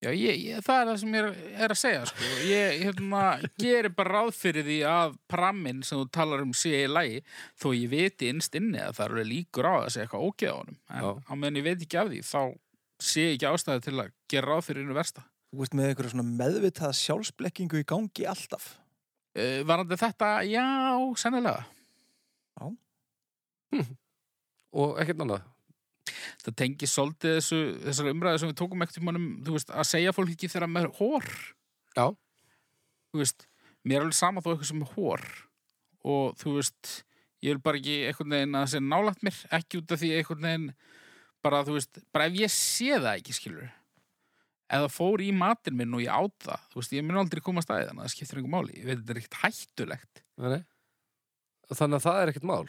[0.04, 2.30] Já, ég, ég, það er það sem ég er, er að segja, sko.
[2.44, 3.20] Ég hérna,
[3.60, 7.22] gerir bara ráð fyrir því að prammin sem þú talar um sé í lagi,
[7.60, 10.56] þó ég viti innst inni að það eru líkur á að sé eitthvað ógeð á
[10.58, 10.76] honum.
[10.90, 11.10] En Já.
[11.24, 12.42] á meðan ég veit ekki af því, þá
[13.08, 15.24] sé ég ekki ástæði til að gera ráð fyrir innu versta.
[15.54, 18.68] Þú veist með einhverja svona meðvitað sjálfsblekkingu í gangi alltaf.
[19.34, 20.66] Uh, varandi þetta, já,
[21.18, 21.64] sennilega.
[24.74, 25.53] og ekkert annað
[26.44, 29.86] Það tengir svolítið þessu, þessar umræðu sem við tókum ekkert um honum, þú veist, að
[29.88, 31.28] segja fólk ekki þeirra með hór.
[31.96, 32.04] Já.
[33.14, 33.46] Þú veist,
[33.84, 35.24] mér er alveg sama þó eitthvað sem er hór
[36.04, 36.90] og þú veist,
[37.44, 40.10] ég vil bara ekki einhvern veginn að það sé nálægt mér, ekki út af því
[40.18, 40.68] einhvern veginn,
[41.44, 43.72] bara þú veist, bara ef ég sé það ekki, skilur
[44.74, 47.60] eða fór í matinn minn og ég át það, þú veist, ég mun aldrei koma
[47.62, 50.22] að staði þannig að það skiptir einhver máli, ég veit þetta er ekkert hættulegt.
[50.44, 50.62] Nei,
[51.70, 52.64] þannig að það er ekkert mál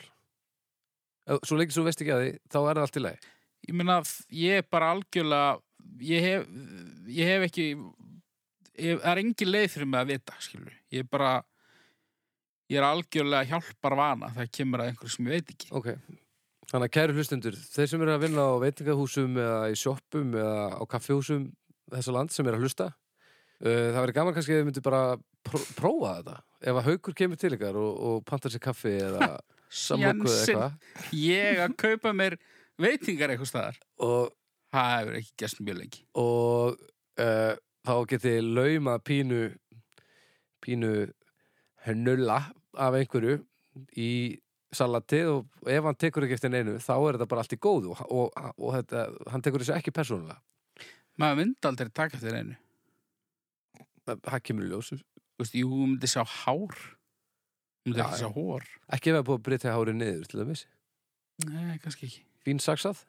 [1.26, 3.32] svo lengi svo veist ekki að því þá er það allt í lagi
[3.66, 4.00] ég meina,
[4.34, 5.60] ég er bara algjörlega
[6.06, 6.48] ég hef,
[7.12, 10.76] ég hef ekki ég, það er engin leið fyrir mig að vita, skilur.
[10.94, 11.32] Ég er bara
[12.72, 15.72] ég er algjörlega hjálpar vana það kemur að einhverju sem ég veit ekki.
[15.78, 15.92] Ok,
[16.72, 20.68] þannig að kæru hlustendur þeir sem eru að vinna á veitingahúsum eða í sjoppum eða
[20.82, 21.50] á kaffihúsum
[21.94, 25.04] þessa land sem eru að hlusta uh, það verður gaman kannski að þið myndir bara
[25.46, 26.40] pró prófa þetta.
[26.66, 29.36] Ef að haukur kemur til ykkar og, og pantar sér kaffi eða
[29.86, 31.18] samloku eða Jensen, eitthvað.
[31.22, 32.40] Ég að kaupa mér
[32.82, 33.80] veitingar eitthvað staðar.
[34.04, 34.32] Og,
[34.76, 36.02] það hefur ekki gæst mjög lengi.
[36.22, 36.80] Og
[37.24, 37.54] uh,
[37.86, 39.44] þá getið lauma pínu
[40.66, 40.92] pínu
[41.86, 42.40] hnulla
[42.82, 43.38] af einhverju
[44.02, 44.10] í
[44.76, 47.94] salatið og ef hann tekur ekki eftir neinu þá er þetta bara allt í góðu.
[47.94, 50.42] Og, og, og þetta, hann tekur þessu ekki persónulega.
[51.22, 52.58] Maður myndi aldrei taka eftir einu
[54.06, 54.92] það það kemur í ljós.
[54.96, 56.80] Þú veist, jú, þú myndi sjá hár.
[57.86, 58.34] Þú myndi ekki sjá já.
[58.36, 60.66] hór ekki ef það er búið að breyta hárið niður til dæmis.
[61.46, 63.04] Nei, kannski ekki fín saksað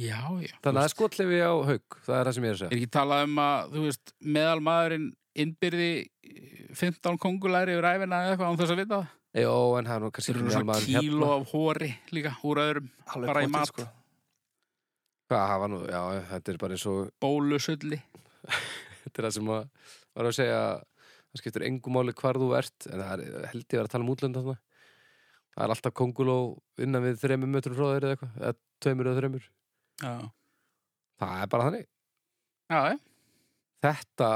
[0.00, 2.54] já, já þannig að það er skotlefi á haug það er það sem ég er
[2.54, 5.08] að er segja ekki talað um að, þú veist, meðal maðurinn
[5.40, 5.90] innbyrði
[6.76, 9.16] 15 kongulæri yfir æfina eða eitthvað án þess að vita það.
[9.40, 11.34] Jó, en það er nú kannski Þeir eru ekki svona meðal maður kíló hérna.
[11.36, 13.70] af hóri líka úr öðrum Alveg Bara í mat.
[13.70, 13.86] sko.
[15.30, 16.00] Hvað, það var nú, já,
[16.32, 18.00] þetta er bara eins og bólusulli.
[19.04, 19.62] þetta er það sem að
[20.18, 20.58] var að segja
[21.30, 23.94] það skiptir engu máli hvar þú ert en það er, held ég að vera að
[23.94, 24.58] tala um útlönda þarna
[25.54, 26.36] það er alltaf konguló
[26.80, 29.46] innan við þreymur mötrum frá þeir eða eitthvað eða tveimur eða þreymur
[30.00, 30.12] Já,
[31.20, 31.86] það er bara þannig
[32.70, 32.98] já, já.
[33.86, 34.30] þetta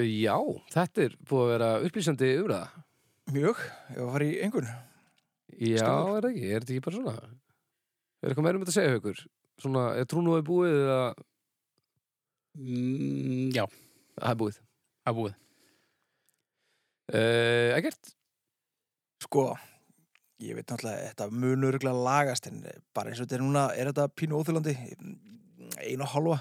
[0.00, 0.36] Já,
[0.72, 2.68] þetta er búið að vera upplýsandi umræða.
[3.34, 3.58] Mjög,
[3.92, 4.68] ég var að fara í engun
[5.60, 6.14] Já, Stórmál.
[6.16, 6.46] er það ekki?
[6.54, 7.14] Er þetta ekki bara svona?
[8.20, 9.20] Er eitthvað meira um þetta að segja ykkur?
[9.60, 11.00] Svona, er trúnúið búið eða
[12.56, 13.64] mm, Já,
[14.16, 14.58] það er búið?
[15.04, 15.36] það er búið
[17.10, 18.12] Uh, ekkert?
[19.24, 19.40] Sko,
[20.40, 22.62] ég veit náttúrulega þetta munur örgulega lagast en
[22.96, 24.76] bara eins og þetta er núna, er þetta pínu óþjólandi
[25.84, 26.40] einu og halva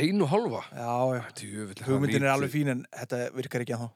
[0.00, 0.60] Einu og hálfa?
[0.72, 3.88] Já, já, Djöfull, hugmyndin er alveg fín en þetta virkar ekki að þá.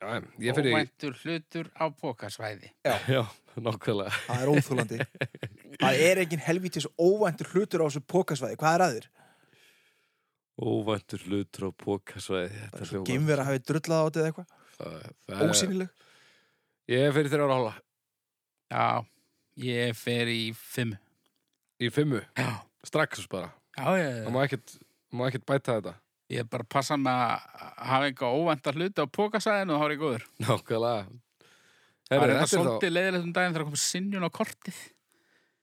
[0.00, 0.12] Já,
[0.46, 0.74] ég fyrir í...
[0.78, 2.70] Óvæntur hlutur á pokasvæði.
[2.86, 3.18] Já,
[3.66, 4.14] nákvæmlega.
[4.28, 5.00] Það er óþjólandi
[5.82, 9.10] Það er engin helvítis óvæntur hlutur á þessu pókasvæði, hvað er aður?
[10.70, 12.54] Óvæntur hlutur á pókasvæði.
[12.54, 14.56] Þetta Bara er svo gemver að hafi drullað á þetta eða eitthvað.
[14.78, 15.92] Það- það er- Ósýnileg.
[16.94, 17.74] Ég fyrir þér ára hálfa.
[18.70, 19.04] Já,
[19.60, 20.96] ég fer í fimm
[21.80, 22.20] Í fimmu.
[22.36, 22.50] Já,
[22.84, 23.48] Strax bara.
[23.76, 24.74] já, ég, Það má ekkert,
[25.16, 25.94] má ekkert bæta þetta.
[26.30, 29.86] ég er bara að passa með að hafa eitthvað óvæntar hluti á pokasvæðinu og þá
[29.88, 31.08] er ég góður Nákvæmlega.
[32.10, 34.78] Það er Herri, þetta þetta er svolítið leiðilegt um daginn þegar komið sinjun á kortið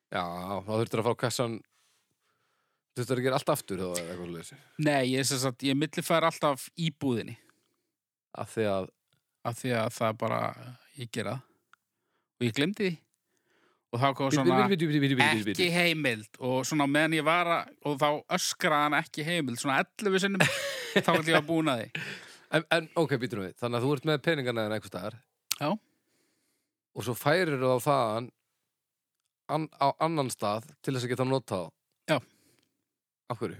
[0.08, 0.24] Já,
[0.64, 1.58] þá þurftur að fá kassan...
[2.98, 4.56] Þurftur að gera allt aftur þá eða eitthvað leysi.
[4.82, 7.36] Nei, ég, sem sagt, ég millifær alltaf í búðinni
[8.38, 8.88] Af því að...
[9.48, 10.40] af því að það bara,
[10.98, 11.44] ég gera það
[12.38, 12.96] og ég glemdi því
[13.88, 15.52] og þá kom svona bíddu, bíddu, bíddu.
[15.54, 19.80] ekki heimild og svona meðan ég var að, og þá öskraði hann ekki heimild svona
[19.86, 20.44] 11 sinnum
[21.06, 21.92] þá ætlum ég að búna því
[22.48, 23.56] En, en ok, býtum við.
[23.60, 25.16] Þannig að þú ert með peningana en einhvers staðar.
[25.60, 25.70] Já.
[26.96, 28.30] Og svo færir þú á þaðan
[29.52, 31.74] an, á annan stað til þess að geta nota þá.
[32.14, 32.18] Já.
[33.28, 33.60] Af hverju?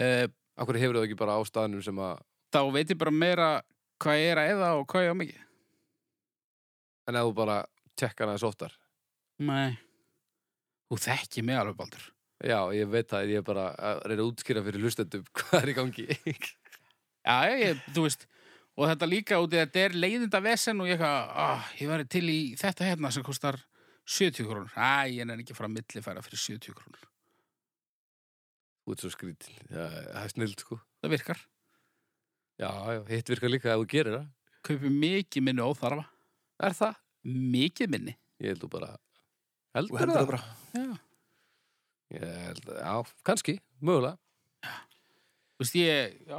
[0.00, 0.24] uh,
[0.58, 2.24] Af hverju hefur þú ekki bara á staðnum sem að...
[2.50, 3.48] þá veit ég bara meira
[4.02, 5.44] hvað ég er að eða og hvað ég á mikið
[7.08, 7.58] En ef þú bara
[7.98, 8.72] tekkar aðeins oftar.
[9.38, 9.76] Nei
[10.88, 12.06] Þú þekki mig alveg baldur
[12.38, 13.30] Já, ég veit það.
[13.32, 16.04] Ég er bara að reyna að útskýra fyrir hlustendum hvað er í gangi.
[17.26, 18.28] Já, ég, þú veist
[18.78, 21.90] og þetta líka út í að þetta er leiðinda vesen og ég eitthvað, ah, ég
[21.90, 23.58] væri til í þetta hérna sem kostar
[24.08, 27.08] 70 krónur Æ, ég er ekki að fara að millifæra fyrir 70 krónur
[28.86, 29.58] Þú ert svo skrítin.
[29.68, 30.78] Já, það er snild, sko.
[31.02, 31.42] Það virkar
[32.58, 34.30] Já, já, hitt virkar líka ef þú gerir það.
[34.68, 36.06] Kaupi mikið minni óþarfa
[36.62, 37.02] Er það?
[37.26, 38.90] Mikið minni Ég held þú bara...
[39.74, 40.20] Heldur heldur það?
[40.20, 40.42] það bara
[40.78, 41.04] Já
[42.08, 42.92] Ég held, já,
[43.28, 43.54] kannski,
[43.84, 44.16] mögulega.
[45.58, 46.38] Þú veist, ég, já,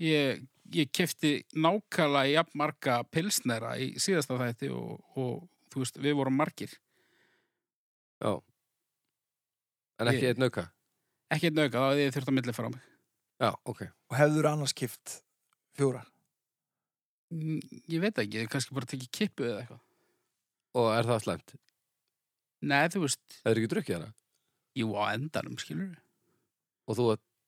[0.00, 0.38] ég,
[0.72, 5.42] ég kefti nákvæmlega jafn marga pilsnera í síðasta þætti og, og
[5.74, 6.72] þú veist, við vorum margir.
[8.24, 8.30] Já.
[10.00, 10.64] En ekki Ég- einn auka?
[11.36, 12.88] Ekki einn auka, þá hefði ég þurft að milli fara á mig.
[13.44, 13.82] Já, ok.
[14.08, 15.18] Og hefður annars kipt
[15.76, 16.06] fjóra
[17.34, 17.58] Mm,
[17.90, 19.80] Ég veit ekki, kannski bara tekið kippu eða eitthvað.
[20.76, 21.54] Og er það slæmt?
[22.66, 24.10] Nei, þú veist, Það er ekki drukkið hana?
[24.76, 25.94] jú á endanum, skilur.
[26.88, 27.06] Og þú,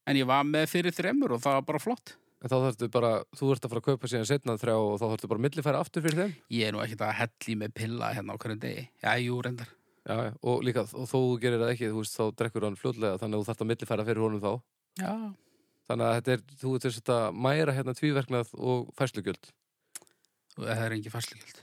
[0.09, 2.15] En ég var með fyrir þremur og það var bara flott.
[2.41, 5.05] en þá þarftu bara, þú ert að fara að kaupa síðan setna þrjá og þá
[5.11, 6.35] þarftu bara að millifæra aftur fyrir þeim?
[6.55, 8.85] Ég er nú ekkert að helli með pilla hérna á hverjum degi.
[9.03, 9.69] Já, jú, reyndar.
[10.09, 13.37] Já, og líka, og þú gerir það ekki, þú veist, þá drekkur hann fljótlega, þannig
[13.37, 14.53] að þú þarft að millifæra fyrir honum þá.
[15.03, 15.13] Já,
[15.89, 19.47] Þannig að þetta er, þú ert þess að mæra hérna tvíverknað og færslugjöld.
[20.59, 21.61] og það er engin færslegjöld.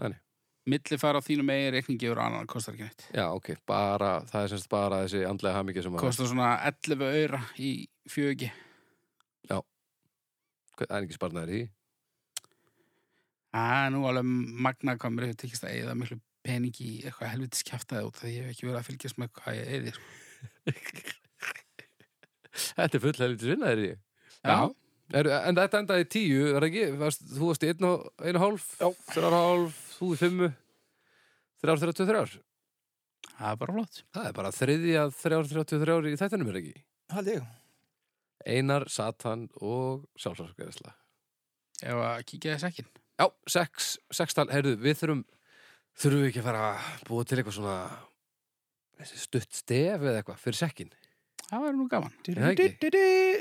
[0.00, 0.14] Nei,
[0.66, 0.74] nei.
[0.74, 3.04] Milli fara á þínum eigin reikningi og annan kostar ekki neitt.
[3.16, 7.06] Já, ok, bara, það er semst bara þessi andlega hamingja sem að, Kostar svona 11
[7.08, 7.70] auðra í
[8.10, 8.50] fjögi.
[10.80, 11.62] það er ekki sparnaður í.
[13.50, 14.26] Það er nú alveg
[14.66, 18.32] magna hvað mér hefur tekist að eða miklu pening í eitthvað helvitis kjaftaði út þegar
[18.32, 19.96] ég hef ekki verið að fylgjast með hvað ég eðir.
[22.60, 23.90] Þetta er full helviti vinnaðir í.
[24.40, 24.58] Já.
[25.10, 26.84] Er, en þetta endaði í tíu, er það ekki?
[27.00, 28.88] Varst, þú varst í einu hálf, Já.
[29.10, 30.50] þrjár og hálf, þú í fimmu,
[31.60, 32.36] þrjár, þrjár, þrjár.
[33.30, 33.98] Það er bara flott.
[34.16, 36.84] Það er bara þriðja þrjár, þrjár, þrjár í þættinum er ekki?
[37.12, 37.48] Haldi ég
[38.48, 40.94] Einar, Satan og sjálfsvarsgæðisla.
[41.84, 42.86] Ef að kíkja þess ekki.
[43.20, 45.20] Já, sex, sextal, heyrðu, við þurfum,
[46.00, 47.76] þurfum við ekki að fara að búa til eitthvað svona
[49.10, 50.94] stutt stef eða eitthvað fyrir sekkin.
[51.44, 52.16] Það væri nú gaman.
[52.24, 52.48] það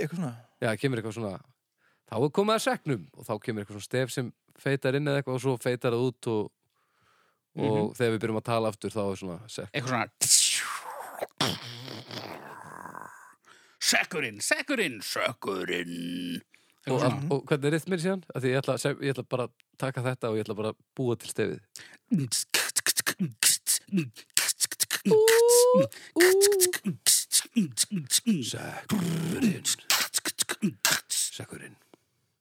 [0.03, 1.37] Eitthvað svona Já, kemur eitthvað svona,
[2.09, 4.31] þá er komið að seknum og þá kemur eitthvað svona stef sem
[4.63, 6.51] feitar inn eða eitthvað og svo feitar það út og,
[7.59, 9.71] og þegar við byrjum að tala aftur þá er svona sekk.
[9.73, 10.07] Eitthvað svona...
[13.89, 16.41] Sekkurinn, sekkurinn, sekkurinn.
[16.89, 17.17] Og, svona.
[17.31, 18.23] og hvernig er rithmir síðan?
[18.35, 21.15] Því ég ætla, ég ætla bara að taka þetta og ég ætla bara að búa
[21.19, 21.59] til stefið.
[28.51, 29.65] Sekkurinn.
[31.09, 31.77] Sekkurinn.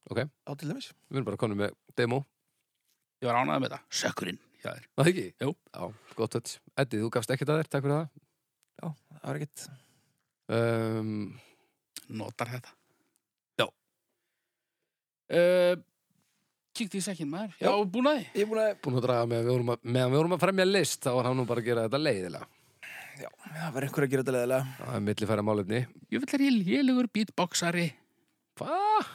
[0.08, 2.22] Ok, Á til dæmis við erum bara konum með demo.
[3.22, 3.80] Ég var ánægð með þetta.
[4.02, 4.38] Sekkurinn.
[4.62, 4.86] Já, þér.
[4.98, 5.26] Það ekki?
[5.44, 5.50] Jú.
[5.74, 6.56] Já, gott þetta.
[6.82, 8.08] Eddi, þú gafst ekkert að þér, takk fyrir það.
[8.78, 9.68] Það var ekkert
[10.48, 11.34] Um,
[12.08, 12.70] Notar þetta.
[15.28, 15.74] uh,
[16.72, 17.72] Kíkti í sekkin maður Já, Já.
[17.92, 20.12] búin að því Ég er búin að, Búin að draga með, við vorum að, meðan
[20.14, 22.48] við vorum að fremja list þá var hann nú bara að gera þetta leiðilega
[23.18, 25.80] já, það var einhver að gera þetta leðilega Það er millifæra málefni
[26.14, 27.86] Ég vil er ég lélugur beatboxari
[28.58, 29.12] Hvað?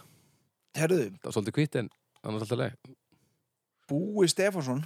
[0.74, 1.89] Herðu, Það var svolítið hvít en
[2.24, 2.93] annars alltaf leið
[3.91, 4.80] Búi Stefánsson.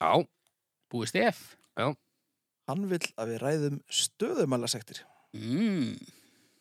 [0.00, 0.12] Já,
[0.90, 1.40] Búið stef.
[2.70, 5.02] Hann vill að við ræðum stöðumælasektir
[5.34, 5.96] mm.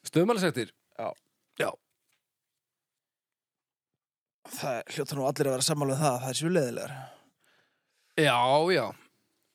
[0.10, 0.74] stöðmælasektir
[4.50, 6.94] Það hljóta nú allir að vera sammála um það að það er svo leðilegar
[8.20, 8.40] Já,
[8.74, 8.86] já.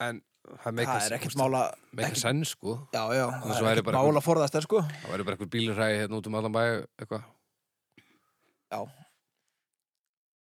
[0.05, 0.21] En
[0.63, 2.79] það er ekkert mála Meika senn sko.
[2.95, 4.81] Já, já, það er ekkert mála forðast þær sko.
[4.87, 7.27] Það væri bara eitthvað bílurhægi hérna út um allan bæ eitthvað
[8.73, 8.81] Já.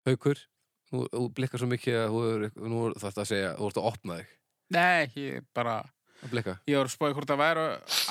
[0.08, 0.40] Haukur
[0.88, 3.78] Nú, þú blikkar svo mikið að þú er, nú er þetta að segja, þú ert
[3.82, 4.30] að opna þig
[4.72, 5.74] Nei, ég bara
[6.24, 6.54] að blikka.
[6.68, 7.64] Ég var að spáði hvort það væri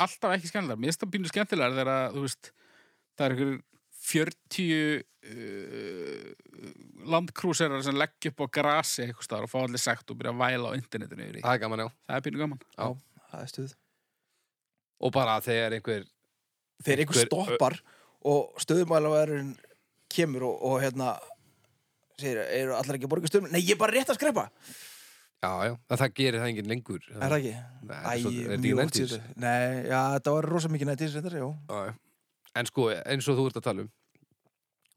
[0.05, 2.51] alltaf ekki skemmtilegar Mér finnst það pínu skemmtilegar þegar að, þú veist
[3.17, 3.57] það er einhver
[4.07, 4.67] 40
[5.27, 6.29] uh,
[7.11, 10.41] landkrúserar sem leggja upp á grasi eitthvað staðar og fá allir sagt og byrja að
[10.45, 11.43] væla á internetinu yfir í.
[11.43, 11.89] Það er gaman, já.
[12.07, 12.61] Það er pínu gaman.
[12.77, 13.73] Það er stuð
[14.97, 16.05] Og bara þegar einhver,
[16.85, 17.75] Þegar einhver Einhver- stoppar
[18.27, 19.51] og stöðumælaverðin
[20.18, 21.15] kemur og, og hérna
[22.18, 24.47] segir, eru allir ekki að borga stöðum Nei, ég er bara rétt að skrepa
[25.38, 27.03] já, já, en það gerir það enginn lengur.
[27.13, 27.53] Er það ekki?
[27.88, 29.28] Nei, Æ, svo, er mjög síðan.
[29.43, 31.18] Nei, já, þetta var rosa mikið nættís.
[32.57, 33.91] En sko, eins og þú ert að tala um,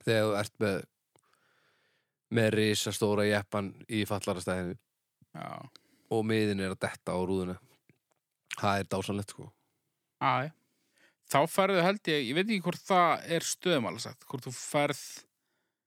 [0.07, 0.79] þegar þú ert með,
[2.39, 4.79] með risastóra jeppan í fallarastæðinu
[5.37, 5.51] Já.
[6.17, 7.59] og miðin er að detta á rúðuna.
[8.57, 9.51] Það er dásanlegt, sko.
[10.25, 10.49] Æ.
[11.31, 15.03] Þá færðu held ég, ég veit ekki hvort það er stöðumála sagt, hvort þú færð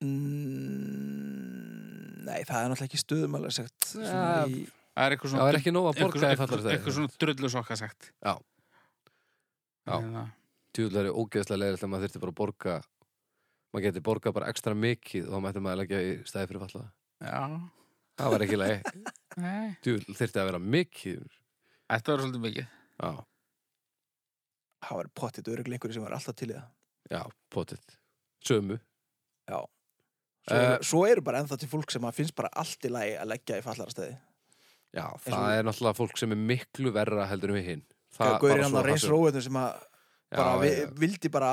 [0.03, 4.61] mm, Nei, það er náttúrulega ekki stöðumælasekt Ja, svona í,
[4.95, 6.75] það er eitthvað Það svona er ekki nóg að borga í eitthvað, fallarastæðinu.
[6.77, 8.07] eitthvað svona drullu sokka sagt.
[8.23, 8.33] Já.
[9.83, 9.95] Já.
[9.97, 10.23] Hérna,
[10.73, 12.75] Tjúðlega er ógeðslega leiðilegt að maður þyrfti bara að borga,
[13.73, 16.89] maður geti borgað bara ekstra mikið og þá mætti maður leggja í stæði fyrir fallaða.
[17.27, 17.41] Já.
[18.21, 18.79] Það var ekki leið.
[19.43, 19.67] Nei.
[19.83, 21.21] Tjúðlega þyrfti að vera mikið.
[21.93, 22.67] Þetta var svolítið mikið.
[23.03, 23.11] Já,
[24.83, 26.69] Það var pottitt öruglega einhverju sem var alltaf til í það
[27.13, 27.21] já,
[27.53, 27.79] potið.
[28.43, 28.79] Sömu.
[29.49, 29.67] Svo,
[30.51, 33.29] Eh, eru, svo eru bara ennþá til fólk sem finnst bara allt í lagi að
[33.31, 34.17] leggja í fallarastæði
[34.93, 37.83] Já, Eins það og- er náttúrulega fólk sem er miklu verra heldur en við hinn.
[38.17, 39.71] Það Gauðir bara hann svo að reyns róðunum sem að
[40.33, 40.85] Já, bara vi, já.
[40.99, 41.51] vildi bara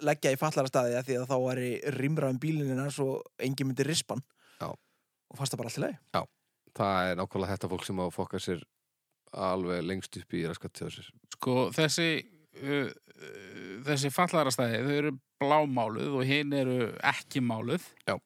[0.00, 1.70] leggja í fallarastæði af því að þá var í
[2.00, 4.22] rýmraðum bílinina svo engin myndi rispan
[4.60, 4.68] Já.
[4.72, 6.26] og fannst það bara allt í lagi
[6.70, 8.62] Það er nákvæmlega þetta fólk sem á að fokka sér
[9.34, 11.10] alveg lengst upp í raskat til sér.
[11.36, 12.08] Sko, þessi
[12.58, 17.86] uh, uh, þessi fallarastæði, þau eru blámáluð og hinn eru ekki máluð.
[18.08, 18.16] Já.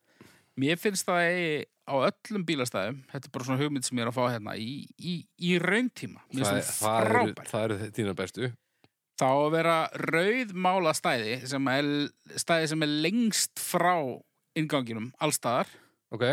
[0.60, 1.54] Mér finnst það eigi
[1.84, 4.74] á öllum bílastæðum, þetta er bara svona hugmynd sem ég er að fá hérna, í,
[4.96, 5.14] í,
[5.44, 6.22] í rauntíma.
[6.32, 7.50] Mér Það, finnst það, það eru, frábær.
[7.50, 8.50] það eru þínar bestu.
[9.14, 9.74] Þá að vera
[10.10, 11.88] rauðmála stæði sem er
[12.40, 13.92] stæði sem er lengst frá
[14.58, 15.70] innganginum allstaðar
[16.14, 16.24] Ok,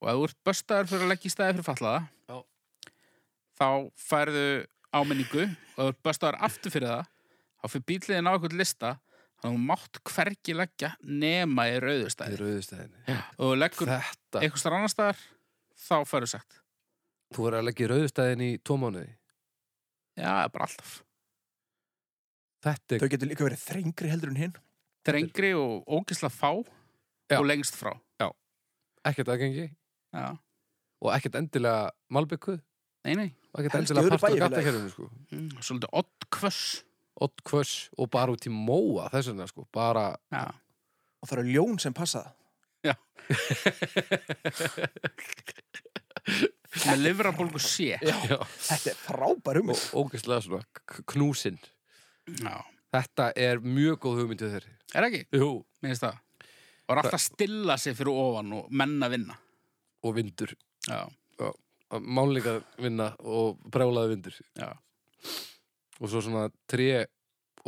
[0.00, 2.36] og ef þú ert böstaður fyrir að leggja í stæði fyrir fallaða Já.
[3.60, 3.68] þá
[4.04, 4.44] færðu
[4.96, 7.08] áminningu og þú ert böstaður aftur fyrir það
[7.60, 8.90] þá fyrir bíliðin á eitthvað lista
[9.40, 13.18] þannig að þú mátt hvergi leggja nema í rauðu það stæði eru auðvistæðinni.
[13.38, 15.22] og þú leggur Þetta, eitthvað starf annar staðar
[15.80, 16.58] þá færðu sagt
[17.34, 19.12] þú verður að leggja í rauðstæðin í tvo mánuði.
[20.18, 20.96] já, bara alltaf.
[22.60, 24.56] Þetta er, Þau getur líka verið þrengri heldur en hinn.
[25.08, 26.50] Drengri og ógisla fá
[27.30, 27.38] Já.
[27.38, 27.94] og lengst frá.
[29.06, 29.70] Ekkert aðgengi.
[30.12, 30.26] Já,
[31.00, 32.58] og ekkert endilega malbygguð
[33.06, 35.06] nei, nei, og ekkert Helst í endilega partur af gattakerfinu sko.
[35.30, 36.60] mm, svolítið oddkvöss
[37.20, 40.44] Ott kvöss og bara út í móa þess vegna sko, bara já,
[41.20, 42.34] og það eru ljón sem passa það.
[46.86, 47.96] Með livrabólgu sé.
[47.98, 48.14] Já.
[48.30, 48.36] Já.
[48.70, 50.64] Þetta er frábær og ógeðslega svona
[51.10, 51.58] knúsinn.
[52.40, 52.56] Já,
[52.90, 55.50] Þetta er mjög góð hugmyndið þeirri er ekki, Jú.
[55.82, 56.16] mér finnst það.
[56.86, 59.34] Og er alltaf að stilla sig fyrir ofan og menna vinna.
[60.02, 60.50] Og vindur.
[60.88, 61.00] Já,
[61.90, 64.34] Málningar vinna og brjálaði vindur.
[64.58, 64.70] Já,
[66.00, 67.06] og svo svona tré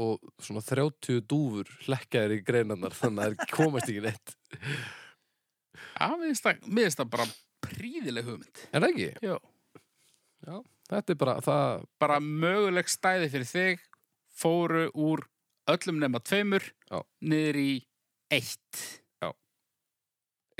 [0.00, 4.36] og svona 30 dúfur hlekkaðir í greinarnar þannig að það komast ekki neitt.
[5.92, 7.26] Já, mér finnst það, bara
[7.66, 8.62] príðileg hugmynd.
[8.72, 9.10] Það ekki?
[9.22, 10.56] já.
[10.92, 13.84] Þetta er bara það bara möguleg stæði fyrir þig
[14.42, 15.22] fóru úr
[15.70, 16.98] öllum nema tveimur Já.
[17.22, 17.70] niður í
[18.32, 18.82] eitt.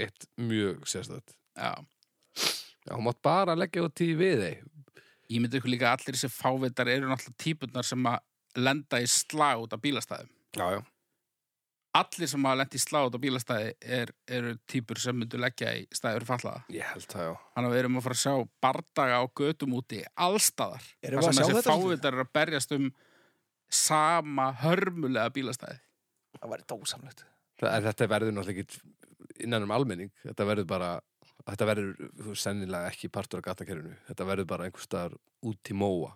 [0.01, 1.75] Eitt mjög sérstætt já,
[2.87, 4.63] Já, hún mátt bara leggja út í við þeir
[5.33, 8.19] ég myndi ykkur líka að allir þessi fávitar eru náttúrulega típurnar sem að
[8.63, 10.83] lenda í slag út af bílastæðum Já, já
[11.93, 15.75] allir sem hafa lent í slag út af bílastæði er, eru típur sem myndu leggja
[15.77, 18.47] í stæður fallaða Ég held það, já Þannig að við erum að fara að sjá
[18.65, 20.87] bardaga á götum úti allstaðar.
[21.05, 21.91] Erum við að sem sjá þessi þetta svolítið?
[21.91, 22.89] fávitar eru að berjast um
[23.73, 25.79] sama hörmulega bílastæði.
[26.39, 27.27] Það væri dósamlegt
[27.63, 30.91] þetta verður náttúrulega ekki innan um almenning þetta verður bara
[31.47, 35.17] þetta verður sennilega ekki partur af gatakerfinu þetta verður bara einhvers staðar
[35.49, 36.15] út í móa.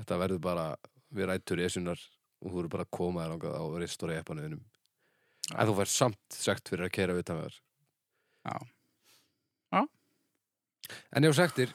[0.00, 0.66] Þetta verður bara
[1.12, 2.00] við rættur í esjunar
[2.42, 4.62] og þú verður bara að koma þér langað á ristóri epanuðinum
[5.52, 7.58] en þú fær samt sagt fyrir að kera utan með
[8.42, 9.82] Já.
[11.14, 11.70] en ef sektir.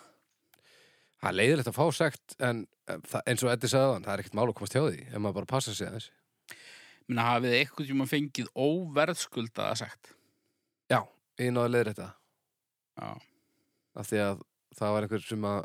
[1.17, 4.23] Það er leiðilegt að fá sekt en eh, eins og Eddi sagði þann, það er
[4.23, 6.09] ekkert mál að komast hjá því ef maður bara passa sig aðeins.
[7.07, 10.16] Minna hafið eitthvað tíma fengið óverðskuldaða sagt já,
[11.41, 12.09] ég náði leiðir þetta
[12.97, 13.09] Já,
[14.01, 14.39] af því að
[14.77, 15.59] það var einhver sem að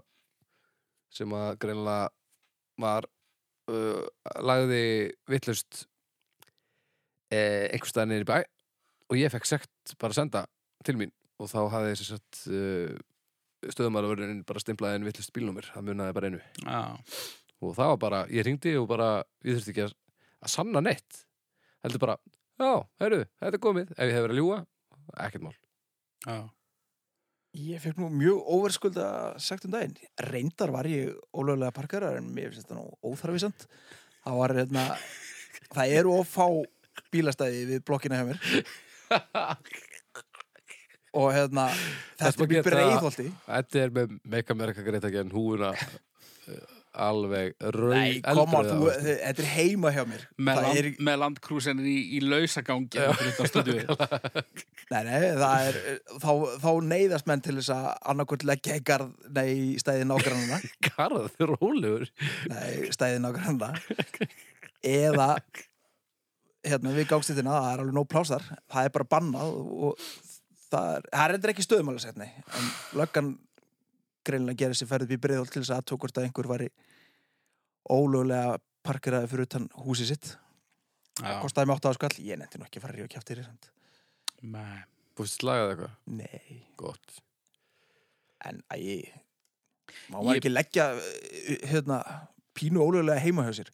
[1.12, 2.10] sem að greinilega
[2.82, 3.06] var
[3.68, 4.04] uh,
[4.40, 4.84] lagði
[5.28, 5.84] vittlust
[7.32, 8.36] eh, einhvers staðar niður í bæ
[9.12, 10.44] og ég fekk sekt bara að senda
[10.86, 13.00] til mín og þá hafði þess að uh,
[13.70, 16.40] stöðumarverðin bara stimplaði en vittlust bílnúmer, það munaði bara einu.
[16.64, 16.80] Já,
[17.62, 19.10] og það var bara, ég ringdi og bara
[19.46, 19.96] ég þurfti ekki að,
[20.42, 21.24] að sanna neitt.
[21.86, 22.18] Heldur bara,
[22.58, 23.92] já, heyrðu, þetta er komið.
[23.96, 24.62] Ef ég hef verið að ljúga,
[25.26, 25.61] ekkert mál
[26.26, 26.38] já.
[27.52, 29.06] Ég fekk nú mjög óverskulda
[29.42, 29.96] sagt um daginn.
[30.24, 33.66] Reyndar var ég ólögulega parkarar en mér finnst þetta nú óþarfisant.
[34.24, 34.84] Það var hérna,
[35.74, 36.46] það eru of fá
[37.12, 38.40] bílastæði við blokkina hjá mér
[41.12, 41.66] og hérna,
[42.16, 43.26] þetta er geta- breiðholti.
[43.44, 45.74] Þetta er með Make America Great Again húuna
[46.92, 50.24] alveg rauð Nei, koma, þú, þetta er heima hjá mér.
[50.36, 53.00] Með, land, er, með landkrúsinir í, í lausagangi
[54.92, 55.78] nei, nei, það er,
[56.20, 56.32] þá,
[56.62, 60.60] þá neyðast menn til þess að annarkvöld leggja í garð, nei, stæði nágrannana.
[60.90, 62.08] Garð, rólegur
[62.52, 63.72] Nei, stæði nágrannana.
[64.92, 65.30] Eða,
[66.66, 68.44] hérna, við gangstíðina, það er alveg nóg plásar.
[68.72, 70.04] Það er bara bannað og
[70.72, 72.28] það er, það er endur ekki stöðumálasetni.
[72.58, 72.70] En
[73.00, 73.32] löggan
[74.26, 76.70] greinlega gerir sér ferð upp í breiðholt til þess að tókvort að einhver var í
[77.90, 80.36] ólögulega parkeraði fyrir utan húsi sitt.
[81.20, 83.70] Já, Kostaði mig 8 áskall, ég nefndi nú ekki að fara að ríða samt.
[84.42, 84.84] nei.
[85.12, 87.18] Fúst slagað eitthvað, Nei, gott
[88.48, 89.04] en æ,
[90.08, 91.98] má maður Ég- ekki leggja eh, hérna,
[92.56, 93.68] pínu ólögulega heima hjá sér.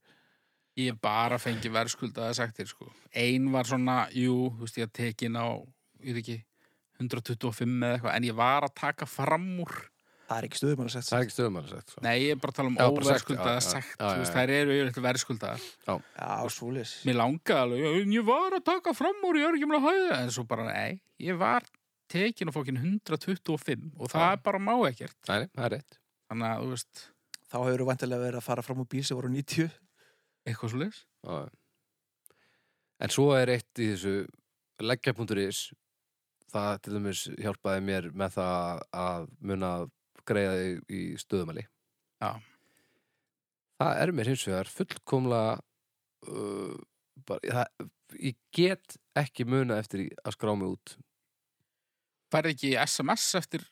[0.77, 2.91] Ég bara fengið verðskuldaða sagtir, sko.
[3.15, 5.47] Ein var svona, jú, þú veist, ég tekin á,
[6.03, 6.45] ég veit ekki,
[6.99, 9.73] 125 eða eitthvað, en ég var að taka fram úr.
[10.29, 11.09] Það er ekki stöðumálasett.
[11.09, 13.17] Það er ekki stöðum að sagt Nei, ég er bara að tala um Já, bara
[13.17, 13.45] sekt, já, já.
[13.49, 14.33] Já, já, já.
[14.35, 15.69] þær eru yfirleitt verðskuldaðar.
[15.89, 16.95] Já, svolis.
[17.09, 20.19] Mér langaði alveg, ég var að taka fram úr, ég er ekki með að hæða,
[20.19, 21.65] en svo bara, nei, ég var
[22.13, 24.35] tekin á fókin 125 og það Já.
[24.35, 25.17] er bara má ekkert.
[25.31, 25.99] Nei, það er rétt
[26.29, 27.07] Þannig að, þú veist,
[27.49, 29.71] Þá hefur þú vantilega verið að fara fram úr bíl sem voru 90.
[30.49, 30.99] eitthvað.
[31.25, 31.37] Já.
[32.99, 34.15] En svo er eitt í þessu
[34.85, 35.61] leggja.is
[36.53, 39.89] það til dæmis hjálpaði mér með það að muna að
[40.29, 41.65] greiða í, í stöðumæli.
[42.23, 42.31] Já.
[43.79, 45.59] Það er mér hins vegar fullkomlega
[46.29, 46.75] uh,
[47.29, 50.97] bara, það, ég get ekki muna eftir í að skrá mig út.
[52.33, 53.65] Færði ekki SMS eftir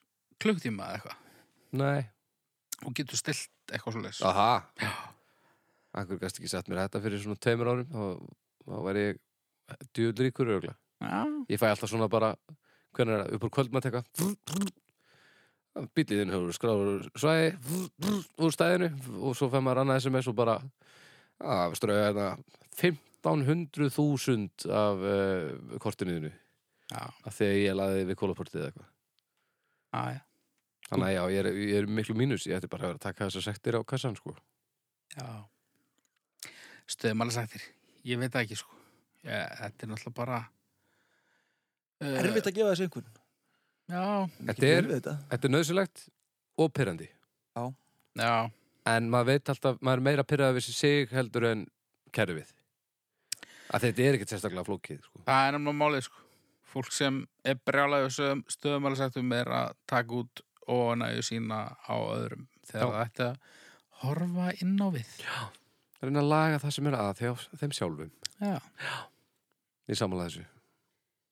[0.43, 1.23] klukktíma eða eitthvað?
[1.77, 2.07] Nei,
[2.87, 4.23] og getur stilt eitthvað svo leis.
[4.25, 4.51] aha.
[4.81, 4.93] Já.
[5.97, 8.33] Akkur gæst ekki sett mér þetta fyrir svona tveimur árum þá,
[8.69, 9.21] þá væri ég
[9.97, 12.35] djúður ríkur örgla Já, Ég fæ alltaf svona bara
[12.97, 14.67] hvernig er það, upp úr kvöldmatt eitthvað
[15.97, 17.49] bíliðin hefur skráður svæði
[18.43, 20.59] úr stæðinu og svo fæ maður annað SMS og bara
[21.43, 22.29] að strauja hérna
[22.81, 28.89] 1500.000 af uh, kortinuðinu já, af því að ég laði við kólaportið eða eitthvað
[30.17, 30.23] já.
[30.87, 33.07] Þannig að já, ég er, ég er miklu mínus ég ætti bara að vera að
[33.09, 34.37] taka þessar sektir á kassan sko.
[35.17, 35.27] já.
[36.87, 37.65] Stöðum alveg sagtir.
[38.07, 38.77] Ég veit ekki, sko.
[39.27, 40.43] Ég, þetta er náttúrulega bara...
[41.99, 43.09] Uh, Erfitt að gefa þessu einhvern.
[43.87, 45.13] Já, Þetta er, Þetta.
[45.31, 46.05] þetta er nöðsulegt
[46.59, 47.07] og pyrrandi
[48.17, 48.51] já,
[48.89, 51.67] en maður veit alltaf, maður er meira pyrraði við sig heldur en
[52.17, 52.49] kerfið
[53.75, 55.21] að þetta er ekkert sérstaklega flókið sko.
[55.27, 56.23] það er nefnilega málið, sko.
[56.77, 58.11] Fólk sem er brjálæðu
[58.53, 63.39] stöðum alveg sagtum er að taka út óanægu sína á öðrum þegar það ætti að
[64.03, 65.13] horfa inn á við.
[66.03, 67.23] reyna að laga það sem er að
[67.63, 68.11] þeim sjálfum
[68.43, 68.59] Já.
[69.89, 70.45] ég samanlega þessu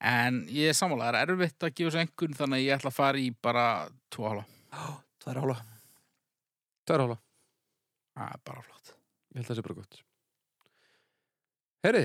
[0.00, 2.90] En ég er sammála, það er erfitt að gefa þessu einhvern þannig að ég ætla
[2.90, 3.66] að fara í bara
[4.12, 4.44] tvo hálfa.
[5.24, 5.56] Það er ála.
[6.84, 7.16] Það er hóla,
[8.14, 8.90] Það er bara flott.
[9.34, 10.00] ég held að það sé bara gott
[11.84, 12.02] Heyri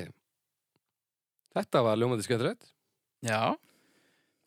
[1.57, 2.69] Þetta var ljómandi skemmtilegt
[3.27, 3.41] Já,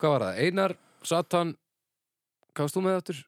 [0.01, 0.39] Hvað var það?
[0.47, 0.73] Einar,
[1.05, 1.53] Satan
[2.53, 3.21] Hvað varst þú með aftur?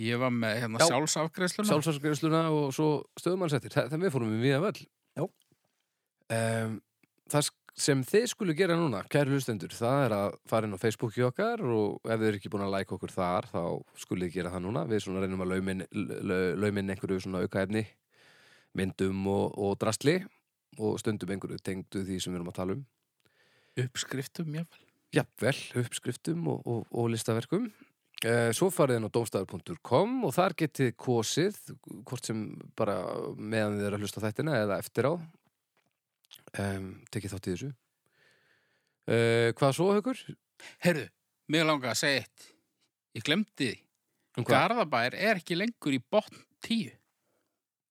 [0.00, 0.86] ég var með hérna Já.
[0.88, 1.68] sjálfsafgreiðsluna.
[1.68, 2.86] Sjálfsvarsgreisluna og svo
[3.20, 4.78] stöðumannsettir Það við fórum við viða völl
[5.18, 5.24] Já.
[6.38, 6.78] um,
[7.30, 11.22] Það sem þið skulu gera núna, kæri hlustendur það er að fara inn á Facebooki
[11.26, 13.62] okkar og ef þið eru ekki búin að like okkur þar þá
[14.02, 14.84] skulu þið gera það núna.
[14.90, 15.84] Við svona reynum að laumin,
[16.60, 17.84] laumin einhverju svona aukaefni
[18.78, 20.20] myndum og, og drastli
[20.78, 22.82] og stundum einhverju tengdu því sem við erum að tala um.
[23.80, 24.84] Uppskriftum, jáfnvel.
[25.14, 27.70] jafnvel uppskriftum og, og, og listaverkum.
[28.20, 31.56] Eh, Svo farið inn á domstafur.com og þar getið kosið
[32.04, 32.42] hvort sem
[32.76, 32.98] bara
[33.38, 35.12] meðan þið eru að hlusta þættina eða eftir á
[36.62, 40.22] um, tekið þátt í þessu uh, Hvað svo, Haukur?
[40.84, 41.06] Herru,
[41.50, 42.48] mig langa að segja eitt.
[43.16, 43.76] Ég glemdi því.
[44.38, 44.46] Um?
[44.46, 46.92] Garðabær er ekki lengur í botn 10.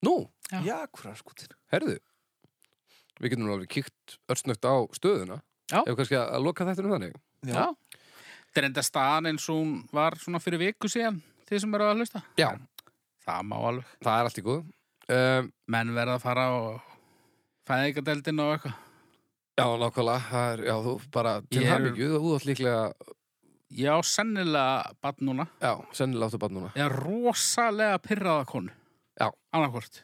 [0.06, 0.16] Nú,
[0.50, 0.62] Já.
[0.64, 1.56] Já, hvað er skutin?
[1.74, 1.98] herðu
[3.20, 5.82] Við getum nú alveg kíkt örstnögt á stöðuna Já.
[5.84, 7.66] Ef kannski að loka þættinu þannig Já.
[8.50, 11.20] Þetta er enda staðan eins og hún var svona fyrir viku síðan,
[11.50, 12.22] þið sem eru að hlusta.
[12.40, 12.50] Já.
[13.28, 13.92] Það má alveg.
[14.02, 16.58] Það er allt í góð um, Menn verða að fara á
[17.70, 18.76] fæðingadeldin og eitthvað.
[19.60, 22.84] Já, nákvæmlega er, Já, þú bara til er- hamingju Þú átt líklega,
[23.70, 25.46] Já, sennilega bann núna.
[25.62, 28.72] já, sennilega áttu bann núna er rosalega pyrraða konu.
[29.20, 29.30] Já.
[29.54, 30.04] Annarkvort.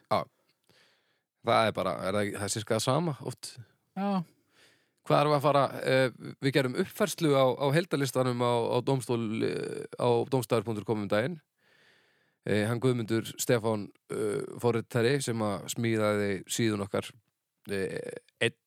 [1.45, 3.51] Það er bara, er það, það er sirka það sama oft
[3.95, 4.23] Já.
[5.05, 5.63] Hvað við að fara?
[5.85, 8.53] Uh, við gerum uppfærslu á, á heldalistanum á,
[10.01, 11.35] á domstafur.com um daginn
[12.49, 17.11] uh, Hann Guðmundur Stefán uh, Forritari sem að smíðaði síðun okkar
[17.71, 18.57] einn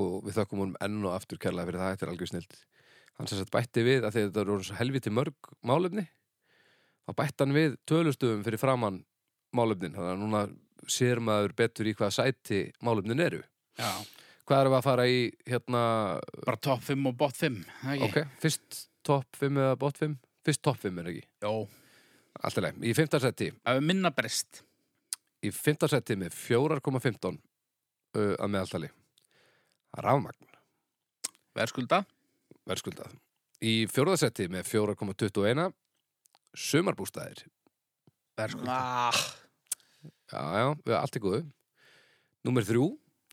[0.00, 2.58] og við þökkum honum enn og aftur kærlega fyrir það, þetta er algjör snild
[3.18, 6.06] Hann sem sagt bætti við að þetta eru helviti mörg málefni
[7.04, 9.02] þá bætti hann við tölustöfum fyrir framann
[9.52, 10.42] málefnin, þannig að núna
[10.88, 13.42] sér maður betur í hvaða sæti málefnin eru
[13.78, 13.90] Já.
[14.48, 15.82] Hvað við að fara í hérna,
[16.44, 17.60] Bara topp 5 og bot 5.
[17.84, 18.00] Okay.
[18.08, 20.16] ok, fyrst topp 5 eða bot 5?
[20.42, 21.52] Fyrst topp 5 er ekki, Jó.
[22.42, 22.80] allt er leið.
[22.90, 24.64] Í fymta seti, Það minna breyst.
[25.46, 27.38] í fymta seti með 4,15
[28.16, 28.90] uh, að meðaltali.
[29.98, 30.48] Rafmagn,
[31.56, 32.02] Verðskulda.
[32.68, 33.12] verðskuldað.
[33.62, 35.66] Í fjórða seti með 4,21
[36.56, 37.44] sumarbústæðir.
[38.40, 38.78] Verðskulda.
[38.78, 39.22] Ah,
[40.32, 41.40] Já, já, við allt í góðu.
[42.48, 42.86] Númer þrjú,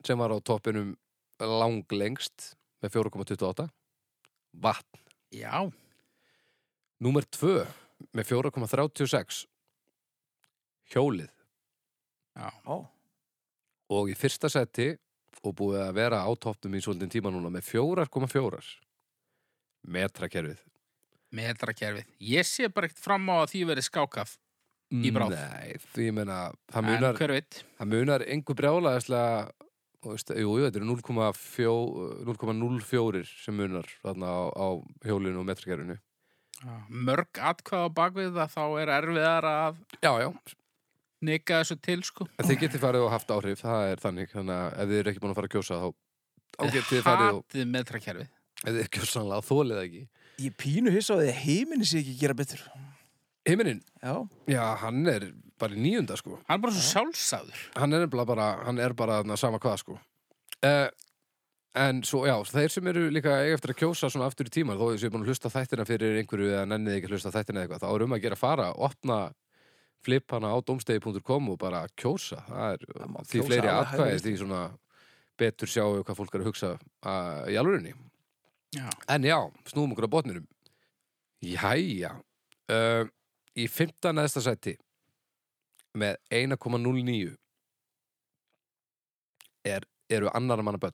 [0.06, 0.92] sem var á toppinum
[1.40, 2.52] langlengst
[2.84, 3.70] með 4,28
[4.62, 5.00] vatn.
[5.34, 5.64] Já.
[7.00, 7.64] Númer tvö
[8.12, 9.46] með 4,36
[10.92, 11.32] hjólið.
[12.36, 12.52] Já.
[12.68, 12.84] ó,
[13.90, 14.92] og í fyrsta seti
[15.44, 18.64] og búið að vera á toppnum í svolítinn tíma núna með 4,4
[19.90, 20.66] metrakerfið
[21.30, 22.08] Metrakerfið.
[22.26, 24.32] Ég sé bara ekkert fram á að því verið skákað.
[24.90, 25.36] Í bráð.
[25.38, 26.38] Nei, því ég meina
[26.74, 27.20] það munar,
[27.78, 28.58] það munar einhver
[30.58, 34.68] jú, þetta er 0,4 0,04 sem munar þarna á, á
[35.06, 36.00] hjólinu og metrakerfinu.
[36.90, 40.30] Mörg atkvað á bakvið það þá er erfiðar að Já, já,
[41.26, 42.28] nika þessu til sko.
[42.40, 45.12] en þið getið farið og haft áhrif það er þannig, þannig að ef þið eru
[45.14, 45.90] ekki búin að fara að kjósa þá,
[46.60, 48.30] getið þið farið og Hatið metrakerfið.
[48.66, 50.04] ef þið kjósanlega þólið ekki
[50.46, 52.62] ég pínu hissa á því að heiminn sé ekki gera betur.
[53.50, 54.14] Heiminin, Já,
[54.48, 55.24] já, hann er
[55.60, 57.62] bara í níunda sko Hann er bara svo sjálfsagður.
[57.76, 60.90] hann er nefnilega bara, hann er bara þarna sama hvað sko uh,
[61.80, 64.78] en svo já, þeir sem eru líka eiga eftir að kjósa svona aftur í tíman
[64.80, 67.32] þó þessu er búin að hlusta á þættina fyrir einhverju eða nennið ekki að hlusta
[67.32, 69.20] á þættina eða eitthvað þá er um að gera að fara, opna
[70.06, 74.62] flipana á domstegi.com og bara kjósa það er því kjósa fleiri atkvæði því svona
[75.40, 77.96] betur sjáu hvað fólk er að hugsa uh, í alvörinni
[78.72, 78.90] Já.
[79.08, 80.46] En já, snúum okkur á botninum.
[81.42, 82.14] Jæja.
[82.70, 83.08] Uh,
[83.58, 84.76] í fymta neðsta sæti
[85.98, 87.32] með 1,09
[89.66, 90.94] er, eru annar manna börn.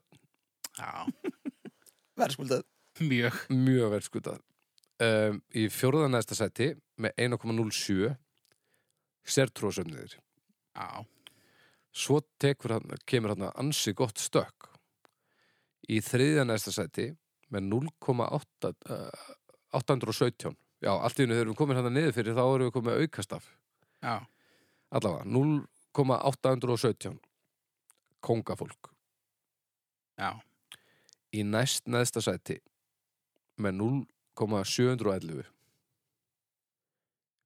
[0.78, 1.04] Já.
[2.20, 2.64] verðskuldað.
[3.04, 3.42] Mjög.
[3.52, 4.40] Mjög verðskutað.
[4.96, 8.14] Um, í fjórða neðsta sæti með 1,07
[9.26, 10.16] sértrósöfniðir.
[10.76, 11.04] Já.
[11.96, 14.68] Svo tekur hann, kemur hann ansi gott stökk.
[15.88, 17.10] Í þriðja neðsta sæti
[17.54, 19.26] með 0,8 uh,
[19.76, 20.56] 817.
[20.84, 23.06] Já, allt í hennu þegar við komum hérna niður fyrir þá erum við komið með
[23.06, 23.48] aukastaf.
[24.04, 24.16] Já.
[24.96, 27.16] Allavega, 0,817
[28.26, 28.92] kongafólk.
[30.20, 30.30] Já.
[31.32, 32.58] Í næst neðsta sæti
[33.60, 35.46] með 0,711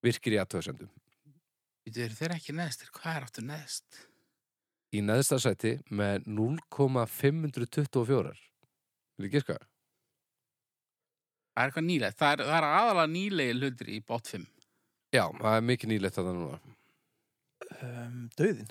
[0.05, 0.91] virkir í aðtöðsendum.
[1.91, 2.87] Þetta eru þeir ekki neðstir.
[2.95, 3.97] Hvað er áttu neðst?
[4.95, 8.31] Í neðsta sæti með 0,524
[9.19, 9.57] Vil ég giska?
[11.51, 12.15] Það er eitthvað nýlegt.
[12.21, 14.47] Það er, það er aðalega nýlegi hlutir í bot 5.
[15.11, 16.59] Já, það er mikið nýlegt þetta núna.
[17.81, 18.71] Um, döðin.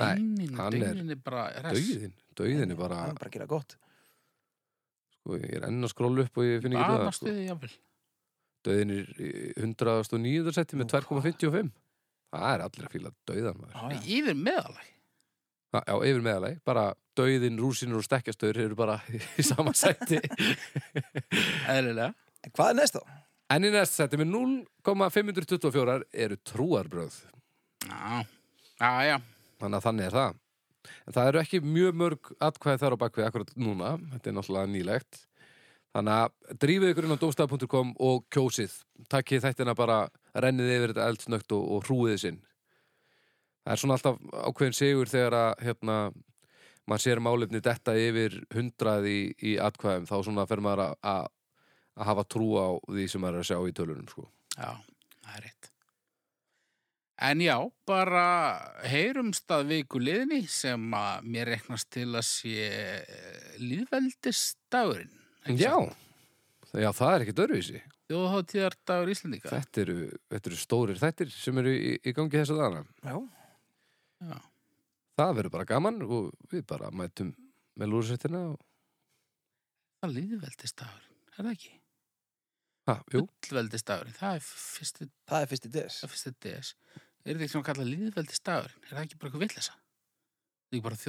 [0.00, 1.76] Nei, Dögnin, hann er- dögnin er bara res.
[1.76, 3.70] Dauðin, dauðin er bara, Það er bara að gera gott.
[5.20, 7.04] sko, ég er enn að skróla upp og ég finn ekki það, sko.
[7.04, 7.74] Banastuði, jáfnvel.
[8.64, 9.28] Dauðin er í
[9.60, 10.48] 109.
[10.56, 11.04] seti með Nú, hvað?
[11.10, 11.68] 2,55.
[12.30, 13.76] Það er allir að fíla dauðan maður.
[13.76, 14.02] Já, já.
[14.16, 14.90] Yfir meðalag.
[15.70, 16.84] Já, yfir meðalagi, bara
[17.18, 18.96] dauðin, rúsinur og stekkjastöður eru bara
[19.40, 20.18] í sama sæti.
[21.74, 22.12] Eðlilega.
[22.50, 23.02] Hvað er næst þá?
[23.50, 24.30] En í næst sæti með
[24.86, 27.16] 0,524 eru trúarbröð.
[27.86, 28.22] Já.
[28.80, 29.16] Já, já.
[29.60, 30.38] Þannig að þannig er það.
[31.04, 34.70] En það eru ekki mjög mörg atkvæði þar á bakvið akkurat núna, þetta er náttúrulega
[34.72, 35.20] nýlegt.
[35.90, 38.76] Þannig að drífið ykkur inn á domstaf.com og kjósið.
[39.10, 40.04] Takkið þættina bara,
[40.38, 42.38] rennið yfir þetta eldsnögt og, og hrúið sinn.
[43.64, 45.96] Það er svona alltaf ákveðin sigur þegar að hérna,
[46.88, 49.18] maður sér málefni detta yfir hundrað í,
[49.50, 51.28] í atkvæðum, þá svona fer maður að, að,
[51.98, 54.26] að hafa trú á því sem maður er að sjá í tölunum, sko.
[54.54, 54.72] Já,
[55.26, 55.70] það er rétt.
[57.20, 58.26] En já, bara
[58.88, 62.70] heyrumst að viku liðni sem að mér reknast til að sé
[63.60, 65.19] líðveldistagurinn.
[65.19, 65.74] ekki Já,
[66.76, 67.82] já, það er ekkert öruvísi.
[68.10, 69.50] Þjóðháttíðardagur Íslendinga.
[69.52, 69.98] Þetta eru,
[70.32, 72.82] þetta eru stórir þættir sem eru í, í gangi þessa dagana.
[73.06, 73.14] Já,
[74.20, 74.36] Já.
[75.20, 77.30] Það verður bara gaman og við bara mætum
[77.80, 78.58] með lúrsettina og...
[80.00, 81.72] Það er líðveldistagurinn, er það ekki?
[82.88, 86.72] Ha, jú, Fullveldistagurinn, það er fyrsti, það er fyrsti des það er fyrsti DS.
[87.20, 88.86] Er þetta ekki svona kallað líðveldistagurinn?
[88.86, 89.76] Er það ekki bara eitthvað villesa?
[89.76, 91.00] Það er ekki bara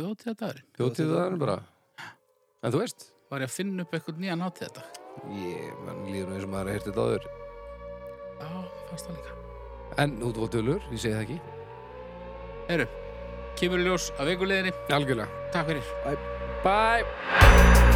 [0.98, 1.58] það er bara.
[2.62, 4.98] En þú veist, Var ég að finna upp eitthvað nýjan hátíðardag?
[5.36, 7.30] ég, mann líður eins og maður að heyrti þetta áður.
[8.42, 8.50] Já,
[8.90, 9.38] fannst það líka.
[10.04, 11.40] En út og tölur, ég segi það ekki.
[12.72, 12.90] Heru,
[13.62, 14.76] kemur ljós að vikuleginni.
[15.00, 15.48] Algjörlega.
[15.56, 16.28] Takk fyrir.
[16.66, 17.91] Bye!